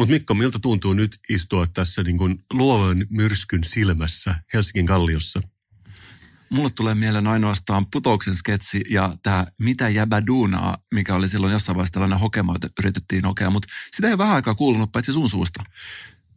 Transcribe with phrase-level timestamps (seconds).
[0.00, 5.40] Mutta Mikko, miltä tuntuu nyt istua tässä niin kuin luovan myrskyn silmässä Helsingin kalliossa?
[6.50, 11.76] Mulle tulee mieleen ainoastaan putouksen sketsi ja tämä Mitä jäbä duunaa, mikä oli silloin jossain
[11.76, 15.64] vaiheessa tällainen hokema, että yritettiin hokea, mutta sitä ei vähän aikaa kuulunut paitsi sun suusta.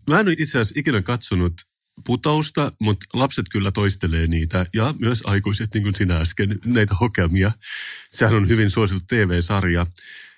[0.10, 1.54] Mä en ole itse asiassa ikinä katsonut
[2.06, 7.52] putousta, mutta lapset kyllä toistelee niitä ja myös aikuiset, niin kuin sinä äsken, näitä hokemia.
[8.12, 9.86] Sehän on hyvin suosittu TV-sarja.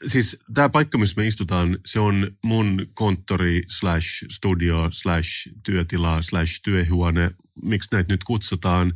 [0.08, 5.30] Siis tämä paikka, missä me istutaan, se on mun konttori slash studio slash
[5.64, 7.31] työtila slash työhuone,
[7.64, 8.94] miksi näitä nyt kutsutaan.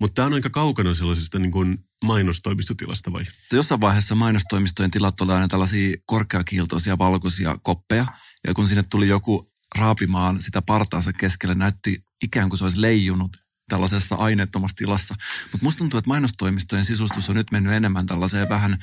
[0.00, 3.24] Mutta tämä on aika kaukana sellaisesta niin kuin mainostoimistotilasta vai?
[3.52, 8.06] Jossain vaiheessa mainostoimistojen tilat oli aina tällaisia korkeakiiltoisia valkoisia koppeja.
[8.46, 13.36] Ja kun sinne tuli joku raapimaan sitä partaansa keskelle, näytti ikään kuin se olisi leijunut
[13.68, 15.14] tällaisessa aineettomassa tilassa.
[15.52, 18.78] Mutta musta tuntuu, että mainostoimistojen sisustus on nyt mennyt enemmän tällaiseen vähän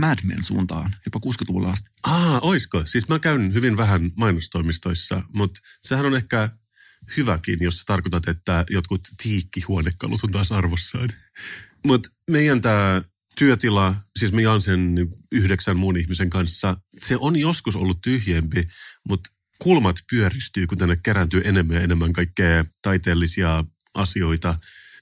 [0.00, 1.90] Mad Men suuntaan, jopa 60-luvulla asti.
[2.02, 2.82] Aa, oisko?
[2.86, 6.48] Siis mä käyn hyvin vähän mainostoimistoissa, mutta sehän on ehkä
[7.16, 11.08] hyväkin, jos sä tarkoitat, että jotkut tiikkihuonekalut on taas arvossaan.
[11.86, 13.02] Mutta meidän tämä
[13.38, 14.96] työtila, siis me jaan sen
[15.32, 18.68] yhdeksän muun ihmisen kanssa, se on joskus ollut tyhjempi,
[19.08, 19.30] mutta
[19.64, 24.54] kulmat pyöristyy, kun tänne kerääntyy enemmän ja enemmän kaikkea taiteellisia asioita.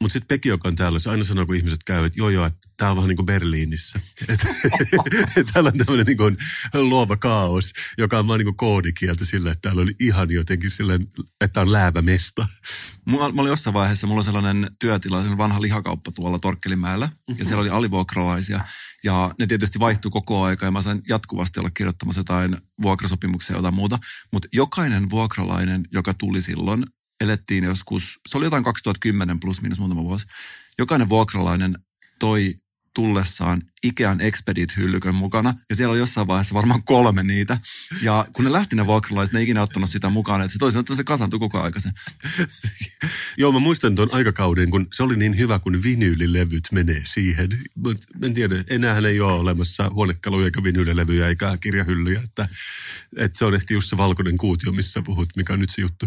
[0.03, 2.47] Mutta sitten Pekki, joka on täällä, se aina sanoo, kun ihmiset käyvät, että joo joo,
[2.47, 4.00] että täällä on vähän niin kuin Berliinissä.
[4.28, 4.41] Et,
[5.53, 6.36] täällä on tämmöinen niin kuin
[6.75, 11.09] luova kaos, joka on vaan niin kuin koodikieltä sillä, että täällä oli ihan jotenkin silleen,
[11.41, 12.48] että on läävämesta.
[13.05, 17.38] Mulla, mä olin jossain vaiheessa, mulla on sellainen työtila, sellainen vanha lihakauppa tuolla Torkkelimäellä, mm-hmm.
[17.38, 18.65] ja siellä oli alivuokralaisia,
[19.05, 23.59] ja ne tietysti vaihtui koko aika, ja mä sain jatkuvasti olla kirjoittamassa jotain vuokrasopimuksia ja
[23.59, 23.99] jotain muuta,
[24.32, 26.84] mutta jokainen vuokralainen, joka tuli silloin,
[27.22, 30.27] elettiin joskus, se oli jotain 2010 plus minus muutama vuosi.
[30.78, 31.78] Jokainen vuokralainen
[32.19, 32.55] toi
[32.94, 37.58] tullessaan Ikean Expedit-hyllykön mukana, ja siellä oli jossain vaiheessa varmaan kolme niitä.
[38.03, 40.97] Ja kun ne lähti ne vuokralaiset, ne ei ikinä ottanut sitä mukaan, että se toisin
[40.97, 41.81] se kasantui koko aika.
[43.36, 47.48] Joo, mä muistan tuon aikakauden, kun se oli niin hyvä, kun vinyylilevyt menee siihen.
[47.75, 52.48] Mutta en tiedä, enää ei ole olemassa huonekaluja eikä vinyylilevyjä eikä kirjahyllyjä, että,
[53.16, 56.06] että se on ehkä just se valkoinen kuutio, missä puhut, mikä on nyt se juttu.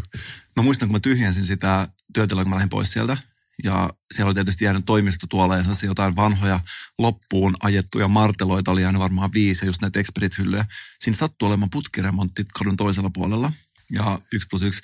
[0.56, 3.18] Mä muistan, kun mä tyhjensin sitä työtilaa, kun mä lähdin pois sieltä,
[3.64, 6.60] ja siellä oli tietysti jäänyt toimisto tuolla ja jotain vanhoja
[6.98, 10.66] loppuun ajettuja marteloita oli jäänyt varmaan viisi ja just näitä Expedit-hyllyjä.
[11.00, 13.52] Siinä sattui olemaan putkiremontti kadun toisella puolella.
[13.92, 14.82] Ja yksi plus yksi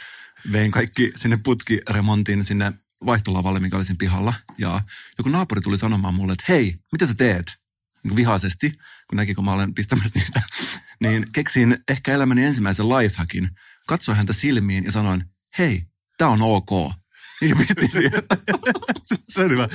[0.51, 2.73] vein kaikki sinne putkiremontin sinne
[3.05, 4.33] vaihtolavalle, mikä oli siinä pihalla.
[4.57, 4.81] Ja
[5.17, 7.57] joku naapuri tuli sanomaan mulle, että hei, mitä sä teet?
[8.03, 8.71] Niin vihaisesti,
[9.09, 10.41] kun näki, kun mä olen pistämässä niitä.
[11.03, 13.49] niin keksin ehkä elämäni ensimmäisen lifehackin.
[13.87, 15.23] Katsoin häntä silmiin ja sanoin,
[15.57, 15.83] hei,
[16.17, 17.00] tää on ok
[17.41, 17.87] niin piti
[19.29, 19.67] se on hyvä.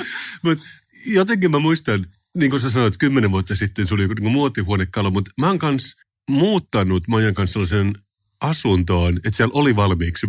[0.43, 0.65] Mutta
[1.07, 2.07] jotenkin mä muistan,
[2.37, 5.97] niin kuin sä sanoit, kymmenen vuotta sitten se oli niin muotihuonekalu, mutta mä oon kans
[6.31, 7.95] muuttanut Majan kanssa sellaisen
[8.41, 10.27] asuntoon, että siellä oli valmiiksi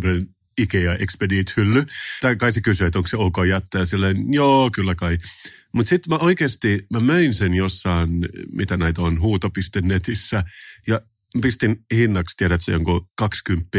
[0.58, 1.84] Ikea Expedit-hylly.
[2.20, 5.18] Tai kai se kysyi, että onko se ok jättää silleen, joo, kyllä kai.
[5.74, 8.10] Mutta sitten mä oikeasti, mä möin sen jossain,
[8.52, 10.44] mitä näitä on, huuto.netissä.
[10.86, 11.00] Ja
[11.42, 13.78] pistin hinnaksi, tiedät se jonkun 20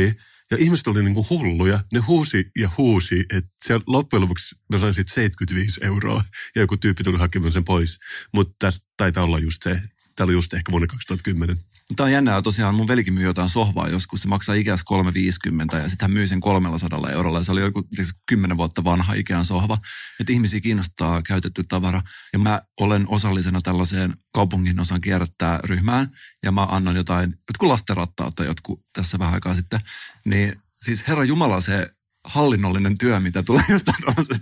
[0.52, 1.80] ja ihmiset oli niin kuin hulluja.
[1.94, 6.24] Ne huusi ja huusi, että se loppujen lopuksi mä sain sitten 75 euroa
[6.56, 8.00] ja joku tyyppi tuli hakemaan sen pois.
[8.34, 9.82] Mutta tästä taitaa olla just se.
[10.16, 11.58] Tämä oli just ehkä vuonna 2010.
[11.96, 12.42] Tämä on jännää.
[12.42, 14.22] Tosiaan mun velikin myy jotain sohvaa joskus.
[14.22, 17.38] Se maksaa ikäs 350 ja sitten hän myi sen 300 eurolla.
[17.38, 17.84] Ja se oli joku
[18.26, 19.78] 10 vuotta vanha Ikean sohva.
[20.20, 22.02] Että ihmisiä kiinnostaa käytetty tavara.
[22.34, 26.08] Ja mä olen osallisena tällaiseen kaupungin osan kierrättää ryhmään.
[26.44, 29.80] Ja mä annan jotain, jotkut lastenrattaat tai jotkut tässä vähän aikaa sitten.
[30.26, 30.54] Niin
[30.86, 31.90] siis Herra Jumala se
[32.24, 33.98] hallinnollinen työ, mitä tulee jostain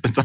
[0.06, 0.24] että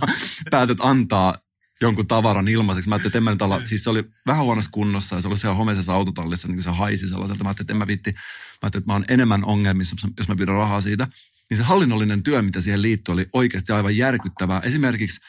[0.51, 1.35] päätöt antaa
[1.83, 2.89] jonkun tavaran ilmaiseksi.
[2.89, 5.29] Mä ajattelin, että en mä nyt olla, siis se oli vähän huonossa kunnossa ja se
[5.29, 7.45] oli siellä homeisessa autotallissa, niin se haisi sellaiselta.
[7.45, 8.19] Mä ajattelin, että en mä vitti, mä
[8.63, 11.07] ajattelin, että mä oon enemmän ongelmissa, jos mä pyydän rahaa siitä.
[11.51, 14.61] Niin se hallinnollinen työ, mitä siihen liittyy, oli oikeasti aivan järkyttävää.
[14.61, 15.21] Esimerkiksi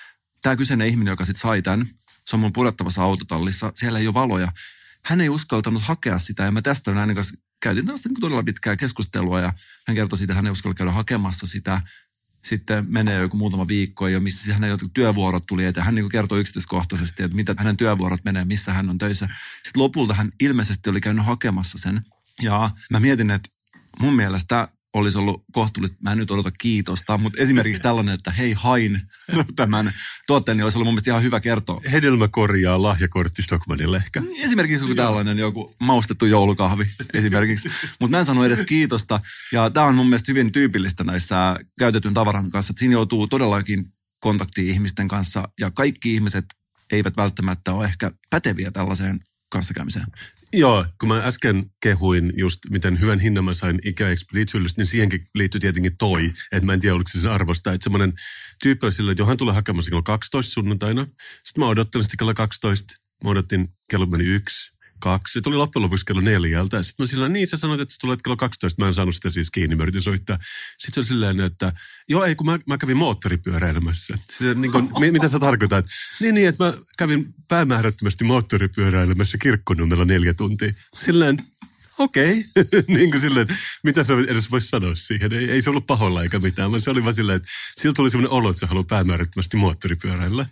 [0.42, 1.88] tämä kyseinen ihminen, joka sitten sai tämän,
[2.28, 4.52] se on mun purettavassa autotallissa, siellä ei ole valoja.
[5.06, 8.76] Hän ei uskaltanut hakea sitä ja mä tästä näin kanssa käytin tästä niin todella pitkää
[8.76, 9.54] keskustelua ja
[9.88, 11.82] hän kertoi siitä, että hän ei uskalla käydä hakemassa sitä
[12.46, 17.24] sitten menee joku muutama viikko ja missä hänen työvuorot tuli että Hän niin kertoi yksityiskohtaisesti,
[17.24, 19.30] että mitä hänen työvuorot menee, missä hän on töissä.
[19.64, 22.02] Sitten lopulta hän ilmeisesti oli käynyt hakemassa sen.
[22.42, 23.50] Ja mä mietin, että
[24.00, 28.54] mun mielestä olisi ollut kohtuullista, mä en nyt odota kiitosta, mutta esimerkiksi tällainen, että hei
[28.54, 29.02] hain
[29.56, 29.92] tämän
[30.28, 31.82] tuotteen, niin olisi ollut mun mielestä ihan hyvä kertoa.
[31.92, 34.24] Hedelmä korjaa lahjakortti Stockmanille ehkä.
[34.44, 37.70] Esimerkiksi joku tällainen joku maustettu joulukahvi esimerkiksi,
[38.00, 39.20] mutta mä en sano edes kiitosta.
[39.52, 43.94] Ja tämä on mun mielestä hyvin tyypillistä näissä käytetyn tavaran kanssa, että siinä joutuu todellakin
[44.20, 46.46] kontaktiin ihmisten kanssa ja kaikki ihmiset
[46.92, 49.20] eivät välttämättä ole ehkä päteviä tällaiseen
[49.50, 50.06] kanssakäymiseen.
[50.56, 55.60] Joo, kun mä äsken kehuin just, miten hyvän hinnan mä sain ikäekspediitiollista, niin siihenkin liittyy
[55.60, 57.74] tietenkin toi, että mä en tiedä, oliko se sen arvosta.
[57.74, 58.14] Että semmoinen
[58.64, 61.06] tyyppi oli sillä, että johan tulee hakemassa kello 12 sunnuntaina.
[61.44, 62.94] Sitten mä odottelin sitten kello 12.
[63.24, 64.73] Mä odotin, kello meni yksi
[65.04, 65.34] kaksi.
[65.34, 66.84] Se tuli loppujen lopuksi kello neljältä.
[66.84, 68.82] Sitten mä sillä niin sä sanoit, että sä tulet kello 12.
[68.82, 70.38] Mä en saanut sitä siis kiinni, mä yritin soittaa.
[70.78, 71.74] Sitten se oli silleen, että
[72.10, 74.18] joo ei, kun mä, mä kävin moottoripyöräilemässä.
[74.30, 75.86] Sitten niin kuin, mitä sä tarkoitat?
[76.20, 80.72] Niin, niin, että mä kävin päämäärättömästi moottoripyöräilemässä kirkkonummella neljä tuntia.
[80.96, 81.38] Silleen,
[82.04, 82.84] okei, okay.
[82.88, 83.48] niin kuin silleen,
[83.84, 85.34] mitä sä edes voisi sanoa siihen.
[85.34, 87.50] Ei, ei se ollut paholla eikä mitään, vaan se oli vaan silleen, että
[87.82, 90.46] siltä tuli sellainen olo, että sä haluat päämäärättömästi moottoripyöräillä.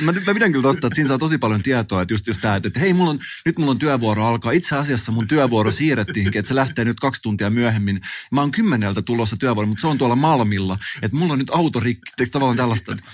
[0.00, 2.56] Mä, mä pidän kyllä tosta, että siinä saa tosi paljon tietoa, että just, just tämä,
[2.56, 4.52] että hei, mulla on, nyt mulla on työvuoro alkaa.
[4.52, 8.00] Itse asiassa mun työvuoro siirrettiinkin, että se lähtee nyt kaksi tuntia myöhemmin.
[8.32, 11.80] Mä oon kymmeneltä tulossa työvuoro, mutta se on tuolla Malmilla, että mulla on nyt auto
[11.80, 12.92] rikki, tavallaan tällaista.
[12.92, 13.10] Että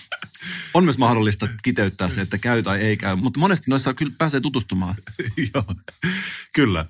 [0.75, 4.41] on myös mahdollista kiteyttää se, että käy tai ei käy, mutta monesti noissa kyllä pääsee
[4.41, 4.95] tutustumaan.
[5.55, 5.65] Joo,
[6.55, 6.87] kyllä.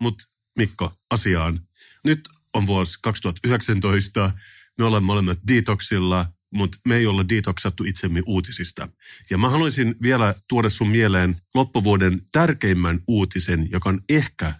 [0.00, 0.24] Mutta
[0.56, 1.60] Mikko, asiaan.
[2.04, 4.32] Nyt on vuosi 2019.
[4.78, 8.88] Me olemme molemmat detoksilla, mutta me ei olla detoksattu itsemme uutisista.
[9.30, 14.52] Ja mä haluaisin vielä tuoda sun mieleen loppuvuoden tärkeimmän uutisen, joka on ehkä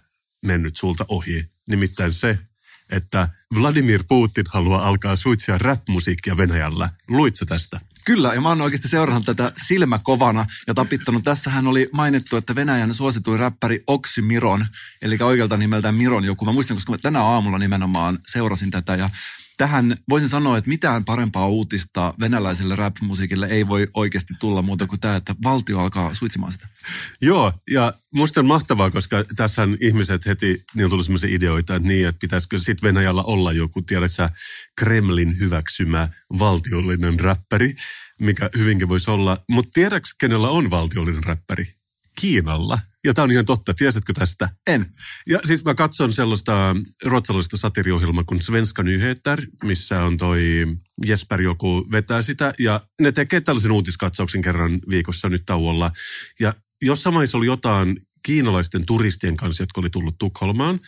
[0.45, 1.45] mennyt sulta ohi.
[1.67, 2.39] Nimittäin se,
[2.89, 3.29] että
[3.59, 6.89] Vladimir Putin haluaa alkaa suitsia rap-musiikkia Venäjällä.
[7.07, 7.79] Luitko tästä?
[8.07, 11.23] Kyllä, ja mä oon oikeasti seurannut tätä silmäkovana ja tapittanut.
[11.23, 14.65] Tässähän oli mainittu, että Venäjän suosituin räppäri Oksimiron,
[15.01, 16.45] eli oikealta nimeltään Miron joku.
[16.45, 19.09] Mä muistan, koska mä tänä aamulla nimenomaan seurasin tätä ja
[19.57, 24.99] tähän voisin sanoa, että mitään parempaa uutista venäläiselle rap-musiikille ei voi oikeasti tulla muuta kuin
[24.99, 26.67] tämä, että valtio alkaa suitsimaan sitä.
[27.21, 32.07] Joo, ja musta on mahtavaa, koska tässä ihmiset heti, niin tuli sellaisia ideoita, että niin,
[32.07, 34.29] että pitäisikö sitten Venäjällä olla joku, tiedätkö
[34.77, 36.07] Kremlin hyväksymä
[36.39, 37.75] valtiollinen räppäri,
[38.19, 39.37] mikä hyvinkin voisi olla.
[39.49, 41.77] Mutta tiedätkö, kenellä on valtiollinen räppäri?
[42.21, 42.79] Kiinalla.
[43.05, 43.73] Ja tämä on ihan totta.
[43.73, 44.49] Tiesitkö tästä?
[44.67, 44.85] En.
[45.27, 46.75] Ja siis mä katson sellaista
[47.05, 50.67] ruotsalaista satiriohjelmaa kuin Svenska Nyheter, missä on toi
[51.05, 52.53] Jesper joku vetää sitä.
[52.59, 55.91] Ja ne tekee tällaisen uutiskatsauksen kerran viikossa nyt tauolla.
[56.39, 60.79] Ja jossain vaiheessa oli jotain kiinalaisten turistien kanssa, jotka oli tullut Tukholmaan.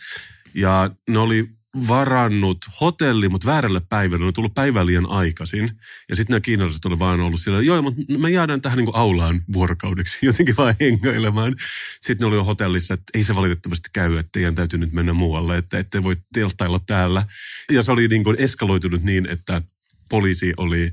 [0.54, 1.48] Ja ne oli
[1.88, 4.24] varannut hotelli, mutta väärälle päivälle.
[4.24, 5.70] Ne on tullut päivän liian aikaisin.
[6.08, 9.42] Ja sitten nämä kiinalaiset oli vaan ollut sillä, joo, mutta me jäädään tähän niin aulaan
[9.52, 11.54] vuorokaudeksi, jotenkin vaan hengailemaan.
[12.00, 15.12] Sitten ne oli jo hotellissa, että ei se valitettavasti käy, että teidän täytyy nyt mennä
[15.12, 17.24] muualle, että ette voi telttailla täällä.
[17.72, 19.62] Ja se oli niin kuin eskaloitunut niin, että
[20.08, 20.92] poliisi oli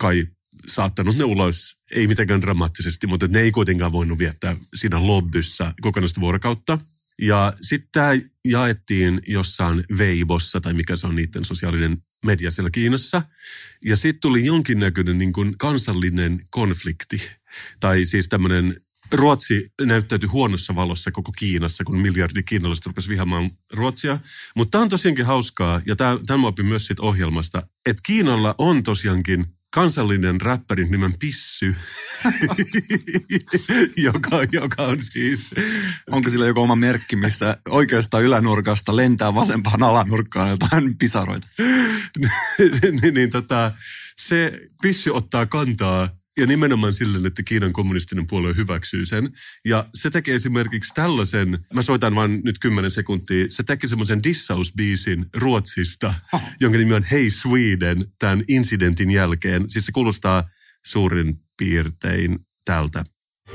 [0.00, 0.26] kai
[0.66, 6.20] saattanut ne ulos, ei mitenkään dramaattisesti, mutta ne ei kuitenkaan voinut viettää siinä lobbyssä kokonaista
[6.20, 6.78] vuorokautta.
[7.22, 8.10] Ja sitten tämä
[8.44, 13.22] jaettiin jossain Weibossa, tai mikä se on niiden sosiaalinen media siellä Kiinassa.
[13.84, 17.30] Ja sitten tuli jonkinnäköinen niin kuin kansallinen konflikti.
[17.80, 18.76] Tai siis tämmöinen
[19.12, 24.18] Ruotsi näyttäytyi huonossa valossa koko Kiinassa, kun miljardi kiinalaiset rupesi vihaamaan Ruotsia.
[24.56, 29.46] Mutta tämä on tosiaankin hauskaa, ja tämä opin myös siitä ohjelmasta, että Kiinalla on tosiaankin
[29.76, 31.76] kansallinen räppärin nimen Pissy,
[34.06, 35.50] joka, joka on siis...
[36.10, 41.46] Onko sillä joku oma merkki, missä oikeasta ylänurkasta lentää vasempaan alanurkkaan jotain pisaroita?
[43.02, 43.72] niin, niin tota,
[44.18, 49.32] se Pissy ottaa kantaa ja nimenomaan silleen, että Kiinan kommunistinen puolue hyväksyy sen.
[49.64, 55.26] Ja se tekee esimerkiksi tällaisen, mä soitan vain nyt kymmenen sekuntia, se teki semmoisen dissausbiisin
[55.36, 56.42] Ruotsista, oh.
[56.60, 59.70] jonka nimi on Hey Sweden tämän incidentin jälkeen.
[59.70, 60.44] Siis se kuulostaa
[60.86, 63.04] suurin piirtein tältä.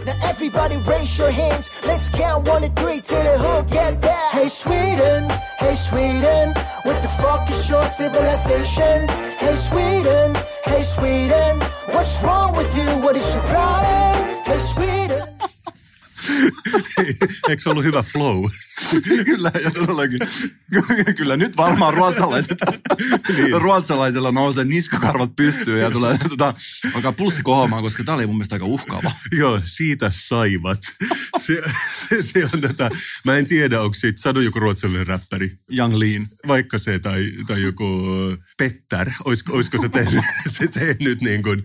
[0.06, 1.70] Now everybody raise your hands.
[1.84, 4.34] Let's count one to three till the hook get back.
[4.34, 5.24] Hey Sweden,
[5.60, 6.54] hey Sweden,
[6.86, 9.10] what the fuck is your civilization?
[9.42, 11.60] Hey Sweden, hey Sweden,
[11.94, 12.90] what's wrong with you?
[13.04, 14.44] What is your problem?
[14.46, 15.11] Hey Sweden.
[17.50, 18.46] Eikö se ollut hyvä flow?
[19.26, 20.20] kyllä, ja todellakin.
[21.18, 22.58] Kyllä nyt varmaan ruotsalaiset,
[23.36, 23.62] niin.
[23.62, 26.54] ruotsalaisella nousee niskakarvat pystyy ja tulee tota,
[26.96, 29.12] alkaa pulssi kohoamaan, koska tämä oli mun mielestä aika uhkaava.
[29.32, 30.80] Joo, siitä saivat.
[31.42, 31.62] Se,
[32.10, 32.90] se, se on tätä,
[33.26, 35.58] mä en tiedä, onko siitä, sano joku ruotsalainen räppäri.
[35.78, 36.28] Young Lean.
[36.48, 38.04] Vaikka se tai, tai joku
[38.58, 40.24] Petter, olisiko, olisiko se tehnyt,
[40.60, 41.64] se tehnyt niin kuin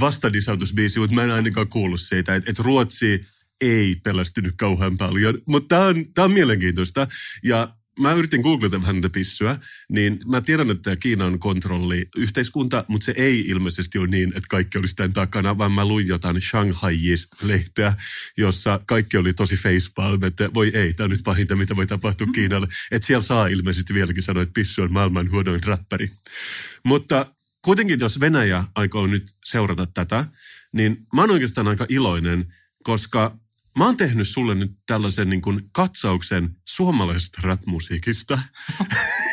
[0.00, 3.26] vastadisautusbiisi, mutta mä en ainakaan kuullut siitä, että, että Ruotsi
[3.60, 5.38] ei pelästynyt kauhean paljon.
[5.46, 7.06] Mutta tämä on, tää on mielenkiintoista.
[7.44, 12.84] Ja mä yritin googlata vähän tätä pissyä, niin mä tiedän, että Kiina on kontrolli yhteiskunta,
[12.88, 16.40] mutta se ei ilmeisesti ole niin, että kaikki olisi tämän takana, vaan mä luin jotain
[16.40, 17.94] Shanghaiista-lehteä,
[18.36, 22.26] jossa kaikki oli tosi facepalm, että voi ei, tämä on nyt pahinta, mitä voi tapahtua
[22.34, 22.66] Kiinalle.
[22.90, 26.08] Että siellä saa ilmeisesti vieläkin sanoa, että pissu on maailman huonoin räppäri.
[26.84, 27.26] Mutta
[27.62, 30.26] kuitenkin, jos Venäjä aikoo nyt seurata tätä,
[30.72, 33.38] niin mä oon oikeastaan aika iloinen, koska
[33.78, 38.38] Mä oon tehnyt sulle nyt tällaisen niin kuin katsauksen suomalaisesta rap-musiikista.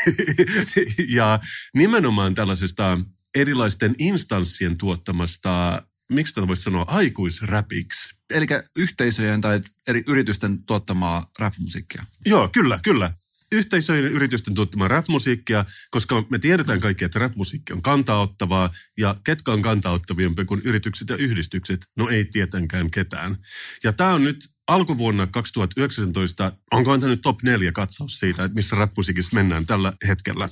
[1.18, 1.40] ja
[1.76, 3.00] nimenomaan tällaisesta
[3.36, 8.16] erilaisten instanssien tuottamasta, miksi tätä voisi sanoa, aikuisräpiksi.
[8.30, 8.46] Eli
[8.78, 12.04] yhteisöjen tai eri yritysten tuottamaa rap-musiikkia.
[12.26, 13.12] Joo, kyllä, kyllä
[13.52, 19.62] yhteisöjen yritysten tuottamaa rap-musiikkia, koska me tiedetään kaikki, että rap-musiikki on kantaottavaa, ja ketkä on
[19.62, 21.86] kantaottaviempi kuin yritykset ja yhdistykset?
[21.98, 23.36] No ei tietenkään ketään.
[23.84, 29.36] Ja tämä on nyt alkuvuonna 2019, onko antanut top 4 katsaus siitä, että missä rap-musiikissa
[29.36, 30.50] mennään tällä hetkellä.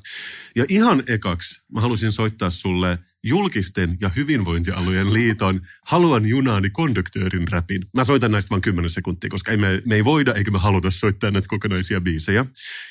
[0.55, 7.85] Ja ihan ekaksi mä halusin soittaa sulle julkisten ja hyvinvointialueen liiton Haluan junaani konduktöörin räpin.
[7.93, 10.91] Mä soitan näistä vain 10 sekuntia, koska ei me, me ei voida eikä me haluta
[10.91, 12.45] soittaa näitä kokonaisia biisejä.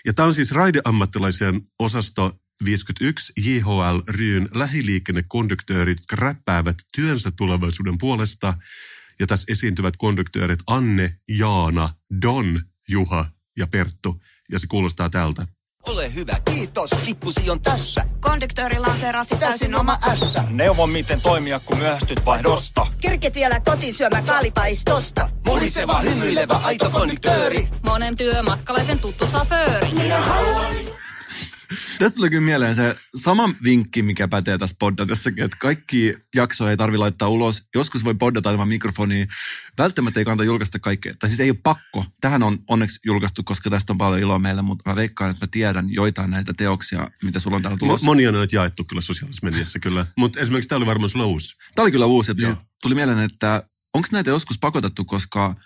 [0.05, 8.55] Ja tämä on siis raideammattilaisen osasto 51 JHL Ryyn lähiliikennekonduktöörit, jotka räppäävät työnsä tulevaisuuden puolesta.
[9.21, 11.89] Ja tässä esiintyvät konduktöörit Anne, Jaana,
[12.23, 13.27] Don, Juha
[13.59, 14.21] ja Perttu.
[14.53, 15.47] Ja se kuulostaa tältä.
[15.87, 16.91] Ole hyvä, kiitos.
[17.07, 18.05] Lippusi on tässä.
[18.21, 20.45] Konduktööri lanseerasi täysin oma ässä.
[20.51, 22.87] Neuvo miten toimia, kun myöhästyt vaihdosta.
[23.01, 25.31] Kerket vielä kotiin syömä kaalipaistosta.
[25.47, 27.69] Muriseva, hymyilevä, aito konduktööri.
[27.83, 29.89] Monen työmatkalaisen tuttu safööri.
[29.93, 30.75] Minä haluan
[31.99, 36.77] Tästä tuli kyllä mieleen se sama vinkki, mikä pätee tässä poddatissakin, että kaikki jaksoja ei
[36.77, 37.63] tarvi laittaa ulos.
[37.75, 39.27] Joskus voi poddata ilman mikrofonia.
[39.79, 41.15] Välttämättä ei kannata julkaista kaikkea.
[41.19, 42.05] Tai siis ei ole pakko.
[42.21, 45.49] Tähän on onneksi julkaistu, koska tästä on paljon iloa meille, mutta mä veikkaan, että mä
[45.51, 48.05] tiedän joitain näitä teoksia, mitä sulla on täällä tulossa.
[48.05, 50.07] Monia on näitä jaettu kyllä sosiaalisessa mediassa kyllä.
[50.17, 51.57] Mutta esimerkiksi tämä oli varmaan sulla uusi.
[51.75, 52.31] Tämä oli kyllä uusi.
[52.31, 53.63] Että siis tuli mieleen, että
[53.95, 55.57] onko näitä joskus pakotettu, koska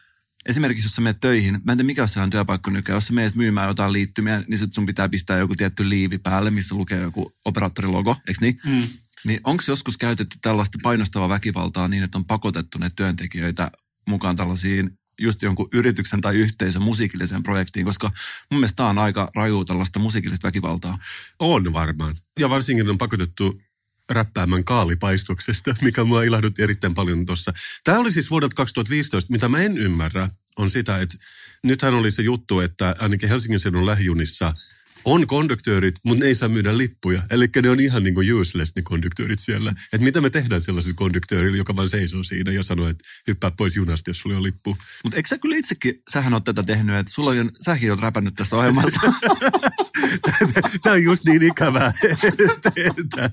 [0.46, 3.12] esimerkiksi jos sä menet töihin, mä en tiedä mikä se on työpaikka nykyään, jos sä
[3.12, 7.00] menet myymään jotain liittymiä, niin sit sun pitää pistää joku tietty liivi päälle, missä lukee
[7.00, 8.58] joku operaattorilogo, eikö niin?
[8.66, 8.88] Mm.
[9.24, 13.70] Niin onko joskus käytetty tällaista painostavaa väkivaltaa niin, että on pakotettu ne työntekijöitä
[14.08, 14.90] mukaan tällaisiin
[15.20, 18.10] just jonkun yrityksen tai yhteisön musiikilliseen projektiin, koska
[18.50, 20.98] mun mielestä tämä on aika raju tällaista musiikillista väkivaltaa.
[21.38, 22.16] On varmaan.
[22.40, 23.60] Ja varsinkin on pakotettu
[24.10, 27.52] räppäämän kaalipaistuksesta, mikä mua ilahdutti erittäin paljon tuossa.
[27.84, 31.16] Tämä oli siis vuodelta 2015, mitä mä en ymmärrä, on sitä, että
[31.62, 34.54] nythän oli se juttu, että ainakin Helsingin seudun lähijunissa–
[35.04, 37.22] on konduktöörit, mutta ne ei saa myydä lippuja.
[37.30, 39.70] Eli ne on ihan niin kuin useless ne konduktöörit siellä.
[39.70, 43.76] Että mitä me tehdään sellaiselle konduktöörille, joka vaan seisoo siinä ja sanoo, että hyppää pois
[43.76, 44.76] junasta, jos sulla on lippu.
[45.04, 48.34] Mutta eikö sä kyllä itsekin, sähän oot tätä tehnyt, että sulla on, säkin oot räpännyt
[48.34, 49.00] tässä ohjelmassa.
[50.82, 53.30] Tämä on just niin ikävää, että, että,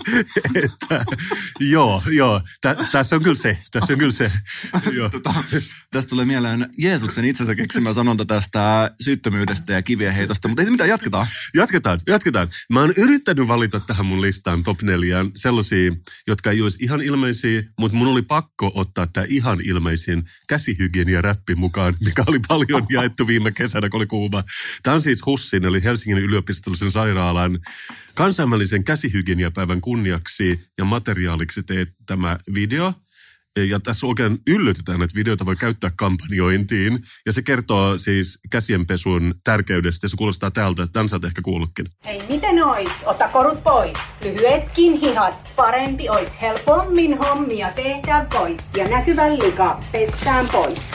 [0.55, 1.05] että
[1.59, 4.31] joo, joo, tä, tässä on kyllä se, tässä on kyllä se.
[4.97, 5.09] Joo.
[5.09, 5.33] Tota,
[5.91, 10.71] tästä tulee mieleen Jeesuksen itsensä keksimä sanonta tästä syyttömyydestä ja kivien heitosta, mutta ei se
[10.71, 11.27] mitään, jatketaan.
[11.55, 12.47] Jatketaan, jatketaan.
[12.69, 15.91] Mä oon yrittänyt valita tähän mun listaan top neljään sellaisia,
[16.27, 21.55] jotka ei olisi ihan ilmeisiä, mutta mun oli pakko ottaa tämä ihan ilmeisin käsihygienia räppi
[21.55, 24.43] mukaan, mikä oli paljon jaettu viime kesänä, kun oli kuuma.
[24.83, 27.59] Tämä on siis HUSSin, eli Helsingin yliopistollisen sairaalan
[28.13, 32.93] kansainvälisen käsihygieniapäivän kunniaksi ja materiaaliksi teet tämä video–
[33.55, 36.99] ja tässä oikein yllytetään, että videota voi käyttää kampanjointiin.
[37.25, 40.07] Ja se kertoo siis käsienpesun tärkeydestä.
[40.07, 40.87] Se kuulostaa täältä.
[40.87, 41.85] Tämän sä ehkä kuullutkin.
[42.05, 42.91] Hei, miten ois?
[43.05, 43.97] Ota korut pois.
[44.23, 45.51] Lyhyetkin hihat.
[45.55, 46.41] Parempi ois.
[46.41, 48.59] Helpommin hommia tehdä pois.
[48.77, 50.91] Ja näkyvän lika pestään pois.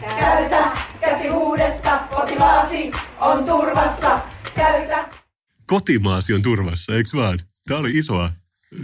[0.00, 2.00] Käytä käsihuudetta.
[2.14, 4.20] Kotimaasi on turvassa.
[4.54, 5.08] Käytä.
[5.66, 7.38] Kotimaasi on turvassa, eikö vaan?
[7.68, 8.30] Tämä oli isoa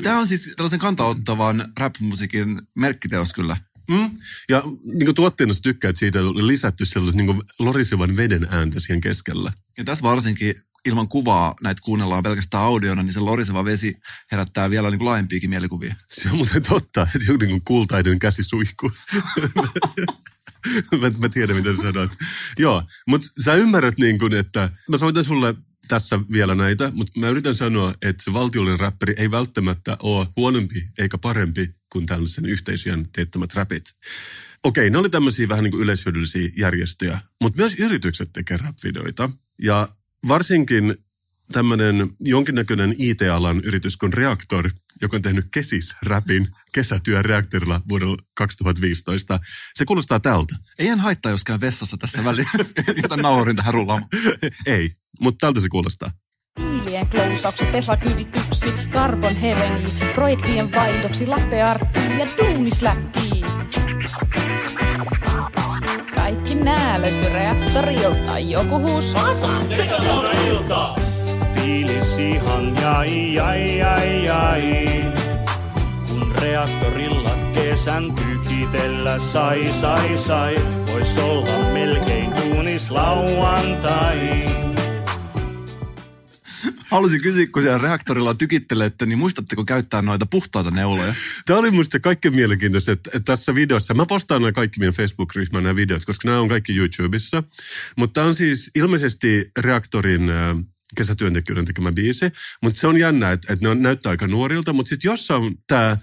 [0.02, 3.56] Tämä on siis tällaisen kantaottavan rap-musiikin merkkiteos kyllä.
[3.90, 4.10] Mm.
[4.48, 9.00] Ja niin kuin tuotteena tykkää, että siitä oli lisätty sellaisen niin lorisevan veden ääntä siihen
[9.00, 9.52] keskellä.
[9.78, 13.94] Ja tässä varsinkin ilman kuvaa näitä kuunnellaan pelkästään audiona, niin se loriseva vesi
[14.32, 15.94] herättää vielä niin kuin laajempiakin mielikuvia.
[16.08, 18.90] Se on muuten totta, että joku niin kultainen käsi suihku.
[21.00, 22.10] mä, mä tiedän, mitä sä sanot.
[22.58, 25.54] Joo, mutta sä ymmärrät niin kuin, että mä soitan sulle
[25.92, 30.88] tässä vielä näitä, mutta mä yritän sanoa, että se valtiollinen räppäri ei välttämättä ole huonompi
[30.98, 33.84] eikä parempi kuin tällaisen yhteisöjen teettämät räpit.
[34.64, 39.30] Okei, ne oli tämmöisiä vähän niin kuin yleishyödyllisiä järjestöjä, mutta myös yritykset tekee rap-videoita.
[39.62, 39.88] Ja
[40.28, 40.94] varsinkin
[41.52, 44.70] tämmöinen jonkinnäköinen IT-alan yritys kuin Reaktor,
[45.02, 49.40] joka on tehnyt Kesis-räpin kesätyö reaktorilla vuodella 2015.
[49.74, 50.56] Se kuulostaa tältä.
[50.78, 52.48] Ei en haittaa, jos käy vessassa tässä väliin.
[53.02, 54.08] Jätän naurin tähän rullaamaan.
[54.66, 54.90] Ei,
[55.20, 56.10] mutta tältä se kuulostaa.
[56.60, 63.44] Hiilien klousaukset, Tesla-kyydityksi, karbon herengi, projektien vaihdoksi, lattearttiin ja duunisläkkiin.
[66.14, 69.34] Kaikki nää löytyy reaktorilta, joku huusaa.
[69.34, 71.11] Fiilis
[72.18, 75.04] ihan jai jai jai jai.
[76.08, 80.56] Kun reaktorilla kesän tykitellä sai sai sai,
[80.92, 84.52] vois olla melkein duunis lauantai.
[86.90, 91.14] Haluaisin kysyä, kun siellä reaktorilla tykittelette, niin muistatteko käyttää noita puhtaita neuloja?
[91.46, 95.62] Tämä oli musta kaikkein mielenkiintoista, että, että tässä videossa, mä postaan nämä kaikki meidän Facebook-ryhmän
[95.62, 97.42] nämä videot, koska nämä on kaikki YouTubessa.
[97.96, 100.56] Mutta tämä on siis ilmeisesti reaktorin äh,
[100.96, 102.24] kesätyöntekijöiden tekemä biisi,
[102.62, 105.54] mutta se on jännä, että, että ne on, näyttää aika nuorilta, mutta sitten jos on
[105.66, 105.96] tämä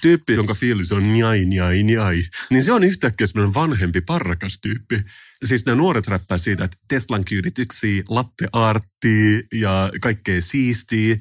[0.00, 5.00] tyyppi, jonka fiilis on njai, njai, njai, niin se on yhtäkkiä semmoinen vanhempi, parrakas tyyppi.
[5.44, 11.16] Siis nämä nuoret räppää siitä, että Teslan kyydityksiä, latte artti ja kaikkea siistiä.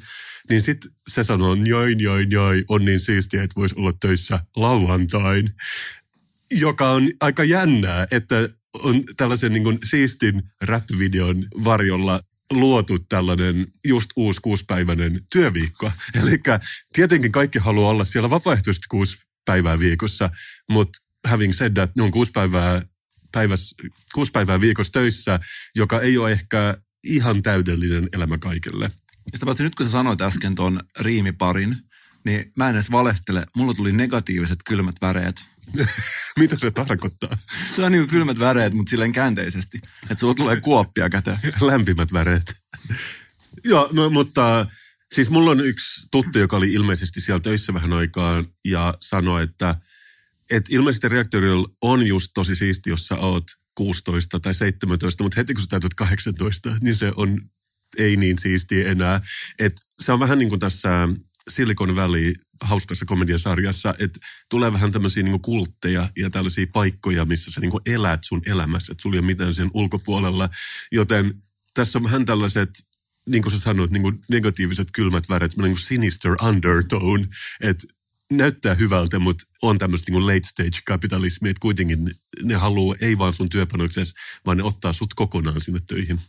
[0.49, 5.49] Niin sitten se sanoo, njai, njai, njai, on niin siistiä, että voisi olla töissä lauantain.
[6.51, 8.49] Joka on aika jännää, että
[8.83, 12.19] on tällaisen niin kuin siistin rap-videon varjolla
[12.51, 15.91] luotu tällainen just uusi kuuspäiväinen työviikko.
[16.23, 16.39] Eli
[16.93, 20.29] tietenkin kaikki haluaa olla siellä vapaaehtoisesti kuusi päivää viikossa,
[20.69, 22.81] mutta having said that, ne on kuusi päivää,
[23.31, 23.75] päiväs,
[24.13, 25.39] kuusi päivää viikossa töissä,
[25.75, 28.91] joka ei ole ehkä ihan täydellinen elämä kaikille.
[29.31, 31.75] Ja sitä nyt kun sä sanoit äsken tuon riimiparin,
[32.25, 33.45] niin mä en edes valehtele.
[33.55, 35.43] Mulla tuli negatiiviset kylmät väreet.
[36.39, 37.37] Mitä se tarkoittaa?
[37.75, 39.77] Se on niin kylmät väreet, mutta silleen käänteisesti.
[40.03, 41.37] Että sulla tulee kuoppia käteen.
[41.61, 42.55] Lämpimät väreet.
[43.63, 44.65] Joo, no, mutta
[45.13, 49.75] siis mulla on yksi tuttu, joka oli ilmeisesti siellä töissä vähän aikaa ja sanoi, että,
[50.51, 53.43] että ilmeisesti reaktorilla on just tosi siisti, jos sä oot
[53.75, 57.41] 16 tai 17, mutta heti kun sä täytät 18, niin se on
[57.97, 59.21] ei niin siistiä enää.
[59.59, 60.89] Et se on vähän niin kuin tässä
[61.49, 67.61] Silicon Valley hauskassa komediasarjassa, että tulee vähän tämmöisiä niin kultteja ja tällaisia paikkoja, missä sä
[67.61, 70.49] niin elät sun elämässä, että sulla ei ole mitään sen ulkopuolella.
[70.91, 71.33] Joten
[71.73, 72.69] tässä on vähän tällaiset,
[73.29, 77.27] niin kuin sä sanoit, niin kuin negatiiviset kylmät väret, niin kuin sinister undertone,
[77.61, 77.87] että
[78.31, 82.11] näyttää hyvältä, mutta on tämmöistä niin late stage kapitalismia, että kuitenkin
[82.43, 86.19] ne haluaa ei vaan sun työpanoksessa, vaan ne ottaa sut kokonaan sinne töihin.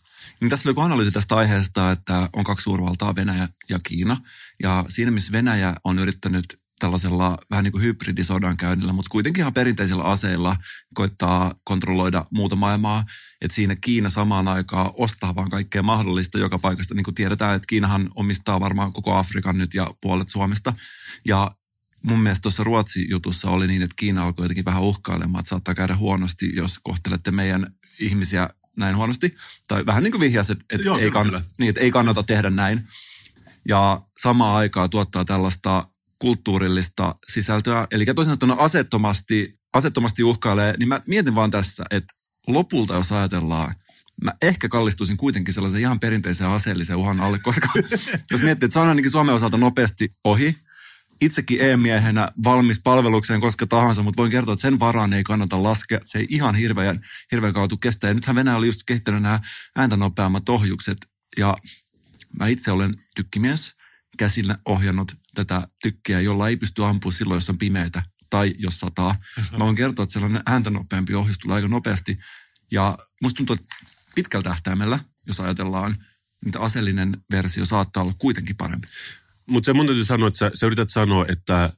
[0.40, 4.16] Niin tässä oli analyysi tästä aiheesta, että on kaksi suurvaltaa, Venäjä ja Kiina.
[4.62, 6.44] Ja siinä, missä Venäjä on yrittänyt
[6.79, 10.57] tällaisella vähän niin kuin hybridisodan käynnillä, mutta kuitenkin ihan perinteisillä aseilla
[10.94, 13.05] koittaa kontrolloida muuta maailmaa.
[13.40, 16.94] Että siinä Kiina samaan aikaan ostaa vaan kaikkea mahdollista joka paikasta.
[16.94, 20.72] Niin kuin tiedetään, että Kiinahan omistaa varmaan koko Afrikan nyt ja puolet Suomesta.
[21.25, 21.51] Ja
[22.03, 25.96] mun mielestä tuossa Ruotsi-jutussa oli niin, että Kiina alkoi jotenkin vähän uhkailemaan, että saattaa käydä
[25.96, 27.66] huonosti, jos kohtelette meidän
[28.01, 29.35] ihmisiä näin huonosti.
[29.69, 31.43] Tai vähän niin kuin vihjasi, että, että, Joo, ei, kann, kyllä.
[31.59, 32.81] niin, että ei kannata tehdä näin.
[33.69, 37.87] Ja samaan aikaan tuottaa tällaista kulttuurillista sisältöä.
[37.91, 42.15] Eli toisin sanottuna asettomasti, asettomasti uhkailee, niin mä mietin vaan tässä, että
[42.47, 43.75] lopulta jos ajatellaan,
[44.25, 47.69] mä ehkä kallistuisin kuitenkin sellaisen ihan perinteisen aseellisen uhan alle, koska
[48.31, 50.57] jos miettii, että se on ainakin Suomen osalta nopeasti ohi,
[51.20, 56.00] itsekin e-miehenä valmis palvelukseen koska tahansa, mutta voin kertoa, että sen varaan ei kannata laskea.
[56.05, 57.00] Se ei ihan hirveän,
[57.33, 58.09] hirveän kautu kestä.
[58.09, 59.40] Ja nythän Venäjä oli just kehittänyt nämä
[59.76, 60.98] ääntä nopeammat ohjukset.
[61.37, 61.57] Ja
[62.38, 63.72] mä itse olen tykkimies,
[64.18, 69.14] käsillä ohjannut tätä tykkiä, jolla ei pysty ampua silloin, jos on pimeitä tai jos sataa.
[69.52, 72.18] Mä voin kertoa, että sellainen ääntä nopeampi ohjus tulee aika nopeasti.
[72.70, 73.68] Ja musta tuntuu, että
[74.14, 75.96] pitkällä tähtäimellä, jos ajatellaan,
[76.44, 78.87] niin aseellinen versio saattaa olla kuitenkin parempi.
[79.47, 81.71] Mutta se mun täytyy sanoa, että sä, sä yrität sanoa, että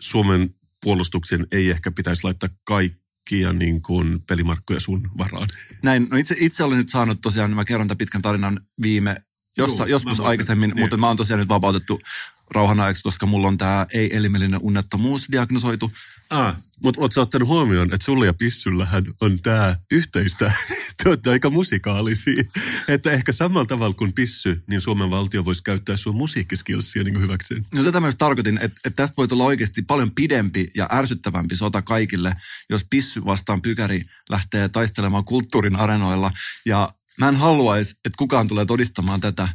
[0.00, 5.48] Suomen puolustuksen ei ehkä pitäisi laittaa kaikkia niin kuin pelimarkkoja sun varaan.
[5.82, 9.16] Näin, no itse, itse olen nyt saanut tosiaan, mä kerron tämän pitkän tarinan viime,
[9.56, 10.80] jossa, Juu, joskus mä aikaisemmin, niin.
[10.80, 12.00] mutta mä oon tosiaan nyt vapautettu
[12.50, 15.92] rauhan ajaksi, koska mulla on tämä ei-elimellinen unnettomuus diagnosoitu.
[16.30, 20.52] Ah, mutta ootko ottanut huomioon, että sulla ja Pissyllähän on tämä yhteistä,
[21.02, 22.44] te olette aika musikaalisia.
[22.88, 27.66] Että ehkä samalla tavalla kuin Pissy, niin Suomen valtio voisi käyttää sun musiikkiskillsia niin hyväkseen.
[27.74, 31.82] No tätä myös tarkoitin, että, että tästä voi tulla oikeasti paljon pidempi ja ärsyttävämpi sota
[31.82, 32.34] kaikille,
[32.70, 36.30] jos pissy vastaan pykäri lähtee taistelemaan kulttuurin arenoilla.
[36.66, 39.48] Ja mä en haluaisi, että kukaan tulee todistamaan tätä.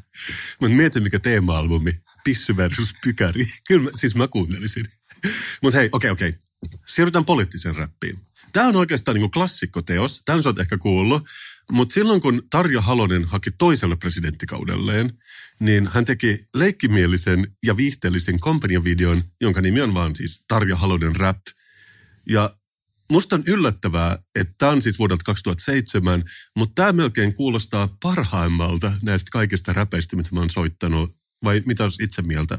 [0.61, 1.91] Mutta mieti mikä teema-albumi,
[2.23, 3.45] Pissy versus Pykäri.
[3.67, 4.87] Kyllä, mä, siis mä kuuntelisin.
[5.63, 6.33] Mutta hei, okei, okei.
[6.85, 8.19] Siirrytään poliittiseen räppiin.
[8.53, 11.23] Tämä on oikeastaan niin klassikkoteos, tämän sä oot ehkä kuullut,
[11.71, 15.13] mutta silloin kun Tarja Halonen haki toiselle presidenttikaudelleen,
[15.59, 21.37] niin hän teki leikkimielisen ja viihteellisen kampanjavideon, jonka nimi on vaan siis Tarja Halonen Rap.
[22.29, 22.55] Ja
[23.11, 26.23] musta on yllättävää, että tämä on siis vuodelta 2007,
[26.57, 31.15] mutta tämä melkein kuulostaa parhaimmalta näistä kaikista räpeistä, mitä mä oon soittanut.
[31.43, 32.57] Vai mitä olisi itse mieltä?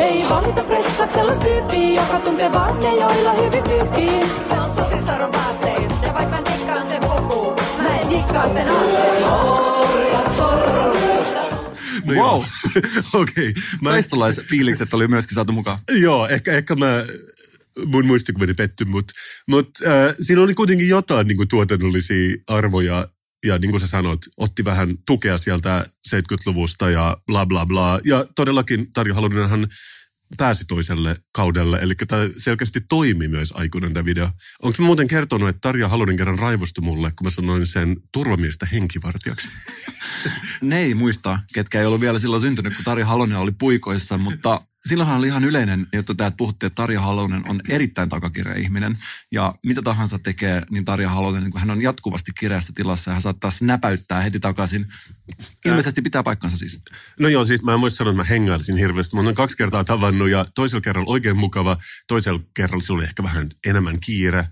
[0.00, 4.28] Ei valita pressat sellaista tyyppiä, joka tuntee vaan ne, joilla hyvin pyyhkii.
[4.48, 8.68] Se on sosin saron vaatteet, ja vaikka mä dikkaan sen puku, mä en dikkaa sen
[12.04, 12.42] No wow.
[13.12, 13.48] Okei.
[13.48, 13.62] okay.
[13.84, 15.78] Taistolaiset fiilikset oli myöskin saatu mukaan.
[15.90, 17.04] Joo, ehkä, ehkä mä
[17.86, 19.12] mun muistikuva meni petty, mutta
[19.48, 23.08] mut, äh, siinä oli kuitenkin jotain niin kuin, tuotannollisia arvoja
[23.46, 28.00] ja niin kuin sä sanot, otti vähän tukea sieltä 70-luvusta ja bla bla bla.
[28.04, 29.66] Ja todellakin Tarja Halonenhan
[30.36, 34.30] pääsi toiselle kaudelle, eli tämä selkeästi toimi myös aikuinen tämä video.
[34.62, 39.48] Onko muuten kertonut, että Tarja Halonen kerran raivostui mulle, kun mä sanoin sen turvamiestä henkivartijaksi?
[40.60, 44.60] ne ei muista, ketkä ei ollut vielä silloin syntynyt, kun Tarja Halonen oli puikoissa, mutta
[44.88, 48.96] silloinhan oli ihan yleinen juttu tämä, että puhuttiin, että Tarja Halonen on erittäin takakireä ihminen.
[49.32, 53.14] Ja mitä tahansa tekee, niin Tarja Halonen, niin kun hän on jatkuvasti kireässä tilassa ja
[53.14, 54.86] hän saattaa näpäyttää heti takaisin.
[55.64, 56.82] Ilmeisesti pitää paikkansa siis.
[57.20, 59.16] No joo, siis mä en voi sanoa, että mä hengailisin hirveästi.
[59.16, 63.22] Mä oon kaksi kertaa tavannut ja toisella kerralla oikein mukava, toisella kerralla sillä oli ehkä
[63.22, 64.48] vähän enemmän kiire.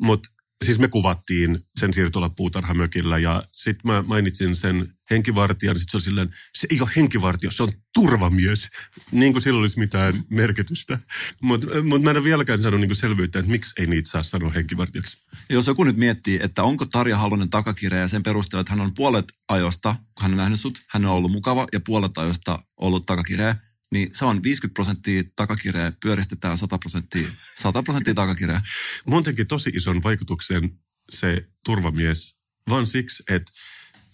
[0.00, 0.30] Mutta
[0.64, 5.96] siis me kuvattiin sen siirtola puutarhamökillä ja sitten mä mainitsin sen henkivartijan, niin sitten se
[5.96, 8.68] on silleen, se ei ole henkivartio, se on turvamies.
[9.10, 10.98] Niin kuin sillä olisi mitään merkitystä.
[11.42, 15.16] Mutta mut mä en vieläkään saanut niin selvyyttä, että miksi ei niitä saa sanoa henkivartijaksi.
[15.50, 19.24] Jos joku nyt miettii, että onko Tarja Halonen takakireä sen perusteella, että hän on puolet
[19.48, 23.56] ajosta, kun hän on nähnyt sut, hän on ollut mukava ja puolet ajosta ollut takakireä,
[23.92, 28.60] niin se on 50 prosenttia takakireä, pyöristetään 100 prosenttia, 100 prosenttia takakireä.
[29.06, 30.78] Mun teki tosi ison vaikutuksen
[31.10, 33.52] se turvamies, vaan siksi, että